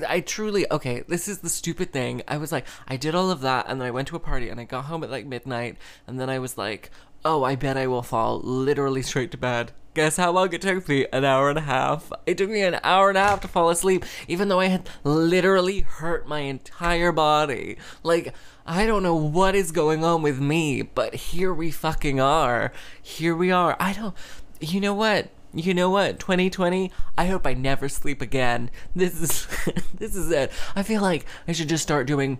I 0.05 0.19
truly 0.19 0.69
okay. 0.69 1.05
This 1.07 1.29
is 1.29 1.39
the 1.39 1.47
stupid 1.47 1.93
thing. 1.93 2.21
I 2.27 2.35
was 2.35 2.51
like, 2.51 2.65
I 2.85 2.97
did 2.97 3.15
all 3.15 3.31
of 3.31 3.39
that, 3.39 3.65
and 3.69 3.79
then 3.79 3.87
I 3.87 3.91
went 3.91 4.09
to 4.09 4.17
a 4.17 4.19
party, 4.19 4.49
and 4.49 4.59
I 4.59 4.65
got 4.65 4.83
home 4.83 5.05
at 5.05 5.09
like 5.09 5.25
midnight, 5.25 5.77
and 6.05 6.19
then 6.19 6.29
I 6.29 6.37
was 6.37 6.57
like, 6.57 6.91
oh, 7.23 7.45
I 7.45 7.55
bet 7.55 7.77
I 7.77 7.87
will 7.87 8.03
fall 8.03 8.41
literally 8.41 9.01
straight 9.01 9.31
to 9.31 9.37
bed. 9.37 9.71
Guess 9.93 10.17
how 10.17 10.31
long 10.31 10.51
it 10.51 10.63
took 10.63 10.89
me? 10.89 11.07
An 11.13 11.23
hour 11.23 11.49
and 11.49 11.59
a 11.59 11.61
half. 11.61 12.11
It 12.25 12.37
took 12.37 12.49
me 12.49 12.61
an 12.63 12.81
hour 12.83 13.07
and 13.07 13.17
a 13.17 13.23
half 13.23 13.39
to 13.39 13.47
fall 13.47 13.69
asleep, 13.69 14.03
even 14.27 14.49
though 14.49 14.59
I 14.59 14.67
had 14.67 14.89
literally 15.05 15.79
hurt 15.79 16.27
my 16.27 16.41
entire 16.41 17.13
body. 17.13 17.77
Like, 18.03 18.33
I 18.65 18.85
don't 18.85 19.01
know 19.01 19.15
what 19.15 19.55
is 19.55 19.71
going 19.71 20.03
on 20.03 20.23
with 20.23 20.41
me, 20.41 20.81
but 20.81 21.15
here 21.15 21.53
we 21.53 21.71
fucking 21.71 22.19
are. 22.19 22.73
Here 23.01 23.33
we 23.33 23.49
are. 23.49 23.77
I 23.79 23.93
don't. 23.93 24.13
You 24.59 24.81
know 24.81 24.93
what? 24.93 25.29
You 25.57 25.73
know 25.73 25.89
what? 25.89 26.19
2020. 26.19 26.91
I 27.17 27.25
hope 27.25 27.47
I 27.47 27.53
never 27.55 27.89
sleep 27.89 28.21
again. 28.21 28.69
This 28.95 29.19
is 29.19 29.47
this 29.97 30.15
is 30.15 30.29
it. 30.31 30.51
I 30.75 30.83
feel 30.83 31.01
like 31.01 31.25
I 31.47 31.51
should 31.51 31.69
just 31.69 31.83
start 31.83 32.05
doing 32.05 32.37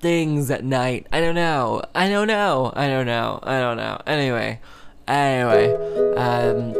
things 0.00 0.50
at 0.50 0.62
night. 0.62 1.06
I 1.10 1.20
don't 1.20 1.34
know. 1.34 1.82
I 1.94 2.10
don't 2.10 2.28
know. 2.28 2.70
I 2.76 2.88
don't 2.88 3.06
know. 3.06 3.40
I 3.42 3.58
don't 3.58 3.78
know. 3.78 3.98
Anyway, 4.06 4.60
anyway, 5.08 5.72
um, 6.16 6.74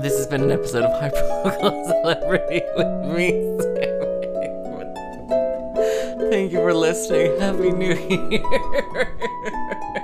this 0.00 0.16
has 0.16 0.26
been 0.26 0.42
an 0.44 0.50
episode 0.50 0.84
of 0.84 0.92
Hyperlocal 1.02 1.84
Celebrity 1.88 2.62
with 2.76 3.14
me. 3.14 4.08
Thank 6.30 6.52
you 6.52 6.58
for 6.58 6.72
listening. 6.72 7.38
Happy 7.38 7.70
New 7.70 7.94
Year. 8.30 9.97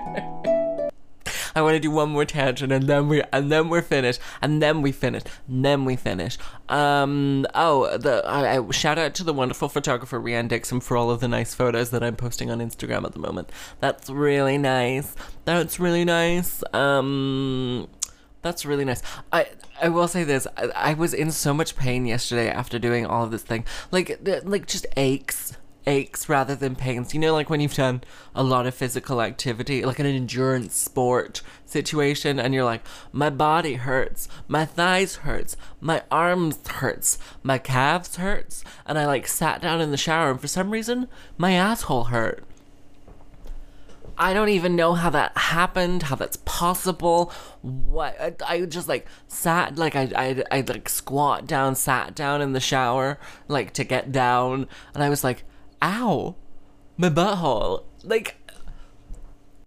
I 1.55 1.63
want 1.63 1.75
to 1.75 1.81
do 1.81 1.91
one 1.91 2.11
more 2.11 2.25
tangent 2.25 2.73
and 2.73 2.87
then 2.87 3.09
we 3.09 3.23
and 3.33 3.51
then 3.51 3.69
we're 3.69 3.83
finished 3.83 4.21
and 4.43 4.63
then 4.63 4.83
we 4.83 4.93
finish 4.93 5.23
and 5.49 5.65
then 5.65 5.85
we 5.85 5.97
finish. 5.97 6.39
Um 6.69 7.47
oh 7.55 7.97
the 7.97 8.23
I, 8.27 8.59
I 8.59 8.71
shout 8.71 8.99
out 8.99 9.15
to 9.15 9.25
the 9.25 9.33
wonderful 9.33 9.69
photographer 9.69 10.21
Rianne 10.21 10.49
Dixon 10.49 10.81
for 10.81 10.97
all 10.97 11.11
of 11.11 11.21
the 11.21 11.29
nice 11.29 11.55
photos 11.55 11.91
that 11.91 12.03
I'm 12.03 12.17
posting 12.17 12.51
on 12.51 12.59
Instagram 12.59 13.05
at 13.05 13.13
the 13.13 13.19
moment. 13.19 13.51
That's 13.81 14.11
really 14.11 14.59
nice. 14.59 15.15
That's 15.45 15.79
really 15.79 16.05
nice. 16.05 16.63
Um 16.73 17.89
that's 18.43 18.67
really 18.67 18.85
nice. 18.85 19.03
I 19.33 19.47
I 19.81 19.89
will 19.89 20.07
say 20.07 20.23
this. 20.23 20.47
I, 20.57 20.71
I 20.75 20.95
was 20.95 21.15
in 21.15 21.31
so 21.31 21.55
much 21.55 21.77
pain 21.77 22.05
yesterday 22.07 22.49
after 22.49 22.79
doing 22.79 23.07
all 23.07 23.25
of 23.25 23.31
this 23.31 23.43
thing. 23.43 23.65
Like 23.91 24.21
like 24.45 24.67
just 24.67 24.87
aches 24.97 25.57
aches 25.87 26.29
rather 26.29 26.55
than 26.55 26.77
pains. 26.77 27.15
You 27.15 27.21
know, 27.21 27.33
like 27.33 27.51
when 27.51 27.61
you've 27.61 27.75
done 27.75 28.03
a 28.35 28.43
lot 28.43 28.67
of 28.67 28.75
physical 28.75 29.21
activity, 29.21 29.85
like 29.85 29.99
an 29.99 30.07
endurance 30.07 30.77
sport 30.77 31.43
situation, 31.67 32.39
and 32.39 32.55
you're 32.55 32.65
like, 32.65 32.83
my 33.13 33.31
body 33.31 33.75
hurts, 33.75 34.29
my 34.49 34.65
thighs 34.65 35.17
hurts, 35.17 35.57
my 35.81 36.03
arms 36.11 36.59
hurts, 36.69 37.19
my 37.43 37.59
calves 37.59 38.17
hurts, 38.17 38.65
and 38.87 38.99
I 38.99 39.07
like 39.07 39.27
sat 39.27 39.61
down 39.61 39.81
in 39.81 39.91
the 39.91 39.97
shower, 39.97 40.31
and 40.31 40.41
for 40.41 40.49
some 40.49 40.71
reason, 40.71 41.09
my 41.37 41.53
asshole 41.53 42.05
hurt. 42.05 42.45
I 44.17 44.33
don't 44.33 44.49
even 44.49 44.77
know 44.77 44.95
how 44.95 45.11
that 45.11 45.37
happened, 45.37 46.05
how 46.05 46.15
that's 46.15 46.39
possible. 46.45 47.33
What 47.63 48.17
I, 48.21 48.35
I 48.47 48.61
just 48.65 48.89
like 48.89 49.07
sat 49.27 49.77
like 49.77 49.97
I 49.97 50.09
I 50.15 50.45
I 50.51 50.61
like 50.61 50.89
squat 50.89 51.47
down, 51.47 51.75
sat 51.75 52.15
down 52.15 52.41
in 52.41 52.53
the 52.53 52.61
shower 52.61 53.19
like 53.49 53.73
to 53.73 53.85
get 53.85 54.13
down, 54.13 54.69
and 54.95 55.03
I 55.03 55.09
was 55.09 55.25
like, 55.25 55.45
ow, 55.83 56.35
my 56.97 57.11
butthole. 57.11 57.85
Like, 58.03 58.37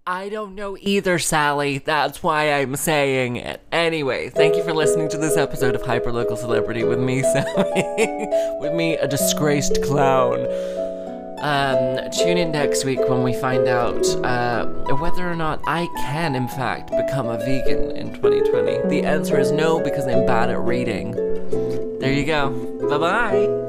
I 0.05 0.29
don't 0.29 0.55
know 0.55 0.77
either, 0.79 1.19
Sally. 1.19 1.79
That's 1.79 2.23
why 2.23 2.53
I'm 2.53 2.75
saying 2.77 3.35
it. 3.35 3.61
Anyway, 3.71 4.29
thank 4.29 4.55
you 4.55 4.63
for 4.63 4.73
listening 4.73 5.09
to 5.09 5.17
this 5.17 5.35
episode 5.35 5.75
of 5.75 5.81
Hyperlocal 5.81 6.37
Celebrity 6.37 6.83
with 6.85 6.99
me, 6.99 7.21
Sally. 7.33 7.83
with 8.59 8.73
me, 8.73 8.95
a 8.95 9.07
disgraced 9.07 9.83
clown. 9.83 10.47
Um, 11.39 12.09
tune 12.11 12.37
in 12.37 12.51
next 12.51 12.83
week 12.83 12.99
when 13.07 13.21
we 13.21 13.33
find 13.33 13.67
out 13.67 14.03
uh, 14.25 14.65
whether 14.95 15.29
or 15.29 15.35
not 15.35 15.61
I 15.67 15.87
can, 15.97 16.35
in 16.35 16.47
fact, 16.47 16.89
become 16.89 17.27
a 17.27 17.37
vegan 17.37 17.91
in 17.91 18.13
2020. 18.13 18.87
The 18.89 19.03
answer 19.05 19.37
is 19.37 19.51
no 19.51 19.79
because 19.79 20.07
I'm 20.07 20.25
bad 20.25 20.49
at 20.49 20.59
reading. 20.59 21.11
There 21.99 22.13
you 22.13 22.25
go. 22.25 22.49
Bye 22.89 22.97
bye. 22.97 23.66